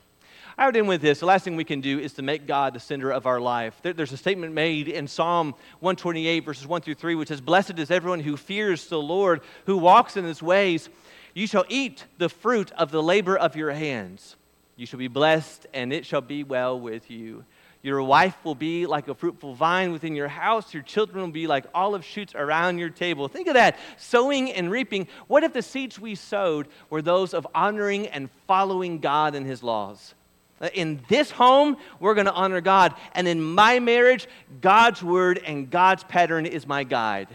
I 0.60 0.66
would 0.66 0.76
end 0.76 0.88
with 0.88 1.02
this. 1.02 1.20
The 1.20 1.28
last 1.28 1.44
thing 1.44 1.56
we 1.56 1.64
can 1.64 1.82
do 1.82 2.00
is 2.00 2.14
to 2.14 2.24
make 2.24 2.48
God 2.48 2.74
the 2.74 2.80
center 2.80 3.12
of 3.12 3.28
our 3.28 3.40
life. 3.40 3.80
There's 3.84 4.12
a 4.12 4.18
statement 4.18 4.54
made 4.54 4.88
in 4.88 5.08
Psalm 5.08 5.52
128, 5.82 6.40
verses 6.40 6.66
1 6.66 6.82
through 6.82 6.96
3, 6.96 7.14
which 7.14 7.28
says, 7.28 7.42
Blessed 7.42 7.78
is 7.78 7.92
everyone 7.92 8.22
who 8.22 8.36
fears 8.36 8.88
the 8.88 9.00
Lord, 9.00 9.42
who 9.68 9.78
walks 9.78 10.18
in 10.18 10.26
his 10.26 10.42
ways. 10.42 10.90
You 11.36 11.46
shall 11.46 11.66
eat 11.70 12.06
the 12.18 12.28
fruit 12.28 12.72
of 12.72 12.90
the 12.90 13.04
labor 13.04 13.38
of 13.38 13.56
your 13.56 13.70
hands. 13.70 14.36
You 14.76 14.88
shall 14.88 14.98
be 14.98 15.08
blessed, 15.08 15.68
and 15.76 15.94
it 15.94 16.08
shall 16.08 16.22
be 16.22 16.44
well 16.44 16.80
with 16.80 17.12
you. 17.12 17.46
Your 17.84 18.02
wife 18.02 18.36
will 18.44 18.56
be 18.56 18.88
like 18.88 19.08
a 19.08 19.14
fruitful 19.14 19.54
vine 19.54 19.92
within 19.92 20.16
your 20.16 20.28
house. 20.28 20.74
Your 20.74 20.82
children 20.82 21.22
will 21.22 21.32
be 21.32 21.46
like 21.46 21.66
olive 21.76 22.04
shoots 22.04 22.34
around 22.34 22.80
your 22.80 22.90
table. 22.90 23.28
Think 23.28 23.48
of 23.48 23.54
that 23.54 23.78
sowing 23.98 24.52
and 24.52 24.72
reaping. 24.72 25.08
What 25.28 25.44
if 25.44 25.54
the 25.54 25.62
seeds 25.62 26.00
we 26.00 26.16
sowed 26.16 26.68
were 26.90 27.04
those 27.04 27.36
of 27.36 27.46
honoring 27.54 28.08
and 28.08 28.32
following 28.48 28.98
God 28.98 29.36
and 29.36 29.46
His 29.46 29.62
laws? 29.62 30.16
Uh, 30.60 30.70
in 30.74 31.02
this 31.08 31.32
home, 31.32 31.78
we're 32.00 32.16
going 32.16 32.26
to 32.26 32.34
honor 32.34 32.62
God. 32.62 32.96
And 33.14 33.28
in 33.28 33.42
my 33.42 33.80
marriage, 33.80 34.28
God's 34.62 35.04
word 35.04 35.40
and 35.46 35.70
God's 35.70 36.04
pattern 36.04 36.46
is 36.46 36.66
my 36.66 36.84
guide. 36.84 37.28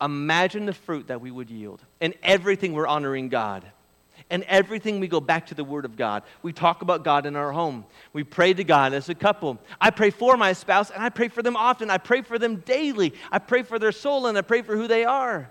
Imagine 0.00 0.66
the 0.66 0.72
fruit 0.72 1.08
that 1.08 1.20
we 1.20 1.30
would 1.30 1.50
yield. 1.50 1.82
In 2.00 2.14
everything, 2.22 2.72
we're 2.72 2.86
honoring 2.86 3.28
God. 3.28 3.64
And 4.30 4.42
everything, 4.44 5.00
we 5.00 5.08
go 5.08 5.20
back 5.20 5.46
to 5.48 5.54
the 5.54 5.64
Word 5.64 5.84
of 5.84 5.96
God. 5.96 6.22
We 6.42 6.52
talk 6.52 6.82
about 6.82 7.04
God 7.04 7.26
in 7.26 7.36
our 7.36 7.52
home. 7.52 7.84
We 8.12 8.24
pray 8.24 8.54
to 8.54 8.64
God 8.64 8.94
as 8.94 9.08
a 9.08 9.14
couple. 9.14 9.58
I 9.80 9.90
pray 9.90 10.10
for 10.10 10.36
my 10.36 10.54
spouse, 10.54 10.90
and 10.90 11.02
I 11.02 11.10
pray 11.10 11.28
for 11.28 11.42
them 11.42 11.56
often. 11.56 11.90
I 11.90 11.98
pray 11.98 12.22
for 12.22 12.38
them 12.38 12.56
daily. 12.56 13.14
I 13.30 13.38
pray 13.38 13.62
for 13.62 13.78
their 13.78 13.92
soul, 13.92 14.26
and 14.26 14.38
I 14.38 14.40
pray 14.40 14.62
for 14.62 14.76
who 14.76 14.88
they 14.88 15.04
are. 15.04 15.50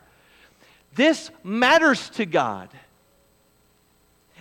This 0.95 1.31
matters 1.43 2.09
to 2.11 2.25
God. 2.25 2.69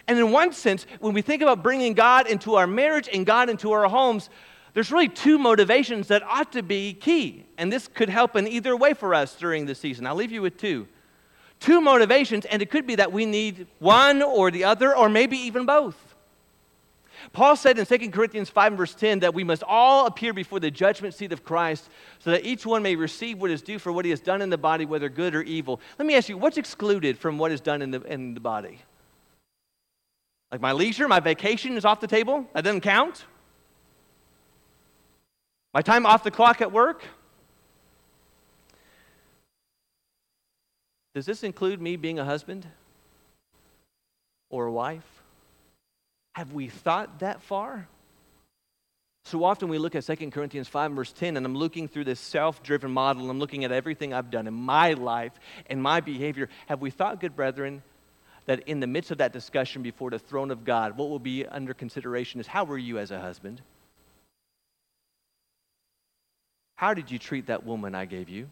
And 0.09 0.19
in 0.19 0.33
one 0.33 0.53
sense, 0.53 0.87
when 1.01 1.15
we 1.15 1.23
think 1.23 1.43
about 1.43 1.63
bringing 1.63 1.95
God 1.95 2.27
into 2.27 2.57
our 2.57 2.67
marriage 2.67 3.09
and 3.13 3.25
God 3.25 3.49
into 3.49 3.73
our 3.73 3.89
homes, 3.89 4.31
there's 4.75 4.91
really 4.91 5.09
two 5.09 5.39
motivations 5.39 6.09
that 6.09 6.23
ought 6.23 6.53
to 6.53 6.63
be 6.63 6.95
key. 6.95 7.45
And 7.59 7.73
this 7.73 7.89
could 7.89 8.09
help 8.09 8.37
in 8.37 8.49
either 8.49 8.77
way 8.77 8.95
for 8.95 9.15
us 9.15 9.37
during 9.37 9.67
the 9.67 9.75
season. 9.75 10.07
I'll 10.07 10.15
leave 10.15 10.33
you 10.33 10.43
with 10.43 10.57
two. 10.57 10.89
Two 11.61 11.81
motivations, 11.81 12.45
and 12.47 12.61
it 12.61 12.71
could 12.71 12.87
be 12.87 12.97
that 12.97 13.13
we 13.13 13.25
need 13.25 13.69
one 13.79 14.21
or 14.21 14.51
the 14.51 14.65
other, 14.65 14.97
or 14.97 15.09
maybe 15.09 15.37
even 15.37 15.65
both. 15.65 15.97
Paul 17.33 17.55
said 17.55 17.79
in 17.79 17.87
2 17.87 18.11
Corinthians 18.11 18.51
5 18.51 18.73
verse 18.73 18.95
10 18.95 19.21
that 19.21 19.33
we 19.33 19.45
must 19.45 19.63
all 19.63 20.07
appear 20.07 20.33
before 20.33 20.59
the 20.59 20.73
judgment 20.73 21.15
seat 21.15 21.33
of 21.33 21.45
Christ 21.45 21.89
so 22.19 22.33
that 22.33 22.45
each 22.45 22.67
one 22.67 22.83
may 22.83 22.97
receive 22.97 23.39
what 23.39 23.51
is 23.51 23.63
due 23.63 23.79
for 23.79 23.93
what 23.93 24.05
he 24.05 24.11
has 24.11 24.21
done 24.21 24.43
in 24.43 24.51
the 24.51 24.59
body, 24.59 24.87
whether 24.87 25.09
good 25.09 25.37
or 25.37 25.43
evil. 25.43 25.81
Let 25.99 26.07
me 26.07 26.17
ask 26.17 26.29
you, 26.29 26.37
what's 26.37 26.59
excluded 26.59 27.17
from 27.17 27.39
what 27.39 27.53
is 27.53 27.61
done 27.61 27.81
in 27.81 27.93
the, 27.93 28.01
in 28.03 28.35
the 28.35 28.41
body? 28.41 28.81
Like 30.53 30.61
my 30.61 30.73
leisure, 30.73 31.09
my 31.09 31.21
vacation 31.21 31.79
is 31.79 31.87
off 31.87 32.01
the 32.01 32.07
table. 32.07 32.47
That 32.53 32.63
doesn't 32.63 32.83
count. 32.83 33.25
My 35.73 35.81
time 35.81 36.05
off 36.05 36.23
the 36.23 36.31
clock 36.31 36.61
at 36.61 36.71
work. 36.71 37.03
Does 41.15 41.25
this 41.25 41.43
include 41.43 41.81
me 41.81 41.97
being 41.97 42.19
a 42.19 42.25
husband 42.25 42.67
or 44.51 44.67
a 44.67 44.73
wife? 44.73 45.07
Have 46.35 46.53
we 46.53 46.69
thought 46.69 47.21
that 47.21 47.41
far? 47.41 47.89
So 49.25 49.45
often 49.45 49.69
we 49.69 49.79
look 49.79 49.95
at 49.95 50.05
2 50.05 50.31
Corinthians 50.31 50.69
5, 50.69 50.93
verse 50.93 51.13
10, 51.13 51.37
and 51.39 51.47
I'm 51.47 51.55
looking 51.55 51.89
through 51.89 52.05
this 52.05 52.21
self 52.21 52.63
driven 52.63 52.91
model. 52.91 53.31
I'm 53.31 53.39
looking 53.39 53.65
at 53.65 53.73
everything 53.73 54.13
I've 54.13 54.31
done 54.31 54.47
in 54.47 54.55
my 54.55 54.93
life 54.93 55.33
and 55.67 55.83
my 55.83 56.01
behavior. 56.01 56.51
Have 56.67 56.83
we 56.83 56.91
thought, 56.91 57.21
good 57.21 57.37
brethren, 57.37 57.83
that 58.47 58.69
in 58.69 58.81
the 58.81 58.87
midst 58.87 59.11
of 59.11 59.19
that 59.19 59.33
discussion 59.33 59.83
before 59.83 60.11
the 60.11 60.19
throne 60.19 60.51
of 60.51 60.65
God, 60.65 60.97
what 60.97 61.11
will 61.11 61.19
be 61.19 61.47
under 61.47 61.75
consideration 61.75 62.41
is 62.41 62.47
how 62.47 62.65
were 62.65 62.79
you 62.79 62.99
as 62.99 63.11
a 63.11 63.21
husband? 63.21 63.63
How 66.75 66.95
did 66.95 67.11
you 67.11 67.19
treat 67.19 67.47
that 67.47 67.65
woman 67.65 67.95
I 67.95 68.07
gave 68.07 68.29
you? 68.29 68.49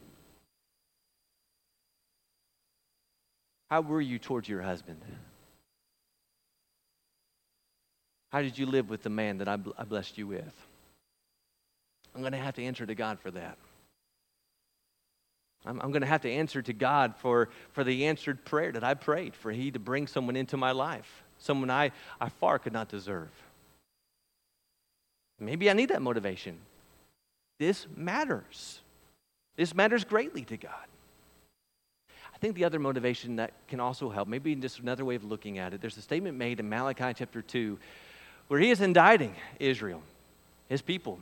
How 3.71 3.81
were 3.81 4.01
you 4.01 4.19
towards 4.19 4.49
your 4.49 4.63
husband? 4.63 5.01
How 8.31 8.43
did 8.43 8.57
you 8.57 8.67
live 8.67 8.89
with 8.89 9.03
the 9.03 9.11
man 9.11 9.39
that 9.39 9.49
I, 9.49 9.57
blessed 9.57 10.19
you 10.19 10.29
with? 10.29 10.67
I'm 12.15 12.21
going 12.21 12.33
to 12.33 12.39
have 12.39 12.55
to 12.55 12.65
answer 12.65 12.87
to 12.87 12.95
God 12.95 13.19
for 13.21 13.31
that. 13.33 13.59
I'm, 15.67 15.81
I'm 15.81 15.91
going 15.91 16.03
to 16.03 16.09
have 16.09 16.23
to 16.23 16.31
answer 16.31 16.63
to 16.63 16.73
God 16.73 17.15
for, 17.17 17.51
for 17.73 17.85
the 17.85 18.07
answered 18.07 18.45
prayer 18.45 18.73
that 18.73 18.85
I 18.85 18.95
prayed 18.95 19.35
for 19.35 19.51
He 19.51 19.71
to 19.71 19.79
bring 19.79 20.07
someone 20.07 20.37
into 20.37 20.57
my 20.57 20.73
life, 20.73 21.23
someone 21.39 21.71
I, 21.71 21.93
I 22.21 22.29
far 22.29 22.59
could 22.59 22.73
not 22.73 22.89
deserve. 22.89 23.31
Maybe 25.39 25.71
I 25.71 25.73
need 25.73 25.89
that 25.91 26.03
motivation. 26.03 26.59
This 27.59 27.87
matters. 27.97 28.81
This 29.57 29.75
matters 29.75 30.05
greatly 30.05 30.45
to 30.45 30.57
God. 30.57 30.87
I 32.35 32.39
think 32.39 32.55
the 32.57 32.65
other 32.65 32.79
motivation 32.79 33.37
that 33.37 33.53
can 33.69 33.81
also 33.81 34.09
help, 34.09 34.29
maybe 34.29 34.55
just 34.55 34.79
another 34.79 35.05
way 35.05 35.15
of 35.15 35.25
looking 35.25 35.59
at 35.59 35.75
it, 35.75 35.81
there's 35.81 35.97
a 35.99 36.03
statement 36.03 36.39
made 36.39 36.59
in 36.61 36.69
Malachi 36.69 37.13
chapter 37.15 37.43
2 37.43 37.79
where 38.49 38.59
he 38.59 38.71
is 38.71 38.81
indicting 38.81 39.35
Israel, 39.59 40.03
his 40.69 40.83
people. 40.83 41.21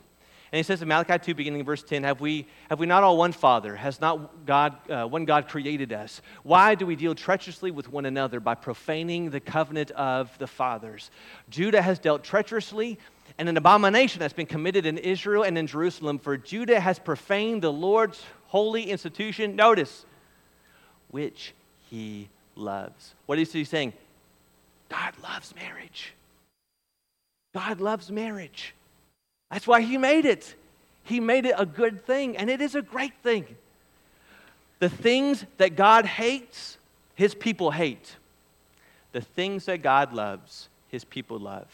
And 0.51 0.57
he 0.57 0.63
says 0.63 0.81
in 0.81 0.87
Malachi 0.87 1.19
2, 1.19 1.35
beginning 1.35 1.59
in 1.59 1.65
verse 1.65 1.83
10, 1.83 2.03
Have 2.03 2.21
we, 2.21 2.47
have 2.69 2.79
we 2.79 2.87
not 2.87 3.03
all 3.03 3.17
one 3.17 3.31
Father? 3.31 3.75
Has 3.75 4.01
not 4.01 4.45
God, 4.47 4.77
uh, 4.89 5.05
one 5.05 5.25
God 5.25 5.47
created 5.47 5.93
us? 5.93 6.21
Why 6.41 6.73
do 6.73 6.87
we 6.87 6.95
deal 6.95 7.13
treacherously 7.13 7.69
with 7.69 7.91
one 7.91 8.05
another 8.05 8.39
by 8.39 8.55
profaning 8.55 9.29
the 9.29 9.39
covenant 9.39 9.91
of 9.91 10.35
the 10.39 10.47
fathers? 10.47 11.11
Judah 11.51 11.83
has 11.83 11.99
dealt 11.99 12.23
treacherously, 12.23 12.97
and 13.37 13.47
an 13.47 13.57
abomination 13.57 14.21
has 14.23 14.33
been 14.33 14.47
committed 14.47 14.87
in 14.87 14.97
Israel 14.97 15.43
and 15.43 15.55
in 15.55 15.67
Jerusalem, 15.67 16.17
for 16.17 16.35
Judah 16.35 16.79
has 16.79 16.97
profaned 16.97 17.61
the 17.61 17.71
Lord's 17.71 18.23
holy 18.47 18.89
institution. 18.89 19.55
Notice, 19.55 20.03
which 21.09 21.53
he 21.91 22.27
loves. 22.55 23.13
What 23.27 23.37
is 23.37 23.53
he 23.53 23.65
saying? 23.65 23.93
God 24.89 25.13
loves 25.21 25.53
marriage. 25.55 26.15
God 27.53 27.79
loves 27.79 28.11
marriage. 28.11 28.73
That's 29.51 29.67
why 29.67 29.81
He 29.81 29.97
made 29.97 30.25
it. 30.25 30.55
He 31.03 31.19
made 31.19 31.45
it 31.45 31.55
a 31.57 31.65
good 31.65 32.05
thing, 32.05 32.37
and 32.37 32.49
it 32.49 32.61
is 32.61 32.75
a 32.75 32.81
great 32.81 33.13
thing. 33.23 33.45
The 34.79 34.89
things 34.89 35.45
that 35.57 35.75
God 35.75 36.05
hates, 36.05 36.77
His 37.15 37.33
people 37.33 37.71
hate. 37.71 38.15
The 39.11 39.21
things 39.21 39.65
that 39.65 39.81
God 39.81 40.13
loves, 40.13 40.69
His 40.89 41.03
people 41.03 41.39
love. 41.39 41.67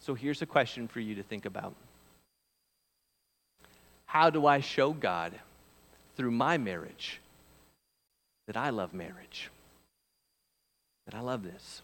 So 0.00 0.14
here's 0.14 0.42
a 0.42 0.46
question 0.46 0.88
for 0.88 0.98
you 0.98 1.14
to 1.14 1.22
think 1.22 1.46
about 1.46 1.74
How 4.06 4.30
do 4.30 4.46
I 4.46 4.60
show 4.60 4.92
God 4.92 5.32
through 6.16 6.32
my 6.32 6.58
marriage 6.58 7.20
that 8.46 8.56
I 8.56 8.70
love 8.70 8.92
marriage? 8.92 9.48
That 11.06 11.14
I 11.14 11.20
love 11.20 11.44
this? 11.44 11.82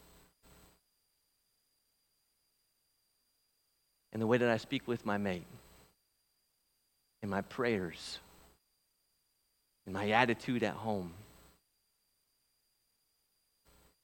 In 4.19 4.21
the 4.21 4.27
way 4.27 4.39
that 4.39 4.49
I 4.49 4.57
speak 4.57 4.89
with 4.89 5.07
my 5.07 5.17
mate, 5.17 5.47
in 7.23 7.29
my 7.29 7.41
prayers, 7.41 8.19
in 9.87 9.93
my 9.93 10.11
attitude 10.11 10.65
at 10.65 10.75
home. 10.75 11.13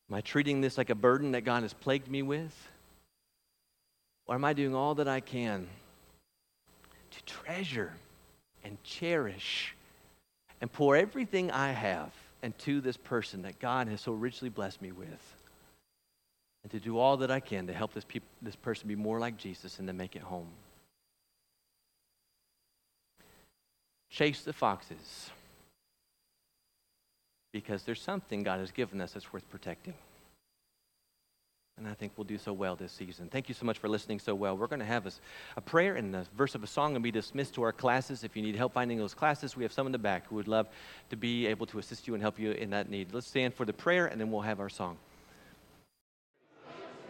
Am 0.09 0.15
I 0.15 0.21
treating 0.21 0.61
this 0.61 0.79
like 0.79 0.89
a 0.89 0.95
burden 0.95 1.33
that 1.33 1.41
God 1.41 1.65
has 1.65 1.73
plagued 1.73 2.09
me 2.09 2.23
with? 2.23 2.55
Or 4.29 4.37
am 4.37 4.45
I 4.45 4.53
doing 4.53 4.73
all 4.73 4.95
that 4.95 5.09
I 5.09 5.19
can 5.19 5.67
to 7.11 7.25
treasure 7.25 7.93
and 8.63 8.81
cherish 8.85 9.75
and 10.61 10.71
pour 10.71 10.95
everything 10.95 11.51
I 11.51 11.73
have 11.73 12.13
into 12.41 12.81
this 12.81 12.97
person 12.97 13.43
that 13.43 13.59
God 13.59 13.89
has 13.89 14.01
so 14.01 14.13
richly 14.13 14.49
blessed 14.49 14.81
me 14.81 14.93
with? 14.93 15.35
And 16.65 16.73
to 16.73 16.81
do 16.81 16.99
all 16.99 17.19
that 17.19 17.31
I 17.31 17.39
can 17.39 17.67
to 17.69 17.73
help 17.73 17.93
this, 17.93 18.05
peop- 18.05 18.25
this 18.43 18.57
person 18.57 18.89
be 18.89 18.97
more 18.97 19.21
like 19.21 19.37
Jesus 19.37 19.79
and 19.79 19.87
to 19.87 19.93
make 19.93 20.17
it 20.17 20.23
home. 20.23 20.49
Chase 24.11 24.43
the 24.43 24.53
foxes 24.53 25.31
because 27.53 27.85
there's 27.85 28.01
something 28.01 28.43
God 28.43 28.61
has 28.61 28.73
given 28.73 29.01
us 29.01 29.13
that's 29.13 29.33
worth 29.33 29.49
protecting. 29.51 29.95
And 31.77 31.89
I 31.89 31.95
think 31.95 32.13
we'll 32.17 32.25
do 32.25 32.39
so 32.39 32.53
well 32.53 32.77
this 32.77 32.93
season. 32.93 33.29
Thank 33.29 33.49
you 33.49 33.55
so 33.55 33.67
much 33.67 33.79
for 33.79 33.89
listening 33.89 34.21
so 34.21 34.35
well. 34.35 34.57
We're 34.57 34.69
going 34.69 34.81
to 34.81 34.87
have 34.87 35.07
a, 35.07 35.13
a 35.57 35.61
prayer 35.61 35.97
and 35.97 36.15
a 36.15 36.25
verse 36.37 36.55
of 36.55 36.63
a 36.63 36.69
song 36.69 36.95
and 36.95 37.03
be 37.03 37.11
dismissed 37.11 37.55
to 37.55 37.63
our 37.63 37.73
classes. 37.73 38.23
If 38.23 38.37
you 38.37 38.43
need 38.43 38.55
help 38.55 38.73
finding 38.73 38.97
those 38.97 39.13
classes, 39.13 39.57
we 39.57 39.65
have 39.65 39.73
some 39.73 39.87
in 39.87 39.93
the 39.93 39.99
back 39.99 40.29
who 40.29 40.37
would 40.37 40.47
love 40.47 40.69
to 41.11 41.17
be 41.17 41.47
able 41.47 41.67
to 41.67 41.81
assist 41.81 42.07
you 42.07 42.15
and 42.15 42.23
help 42.23 42.39
you 42.39 42.53
in 42.53 42.71
that 42.71 42.89
need. 42.89 43.13
Let's 43.13 43.27
stand 43.27 43.55
for 43.55 43.65
the 43.65 43.73
prayer 43.73 44.07
and 44.07 44.21
then 44.21 44.31
we'll 44.31 44.43
have 44.43 44.61
our 44.61 44.69
song. 44.69 44.97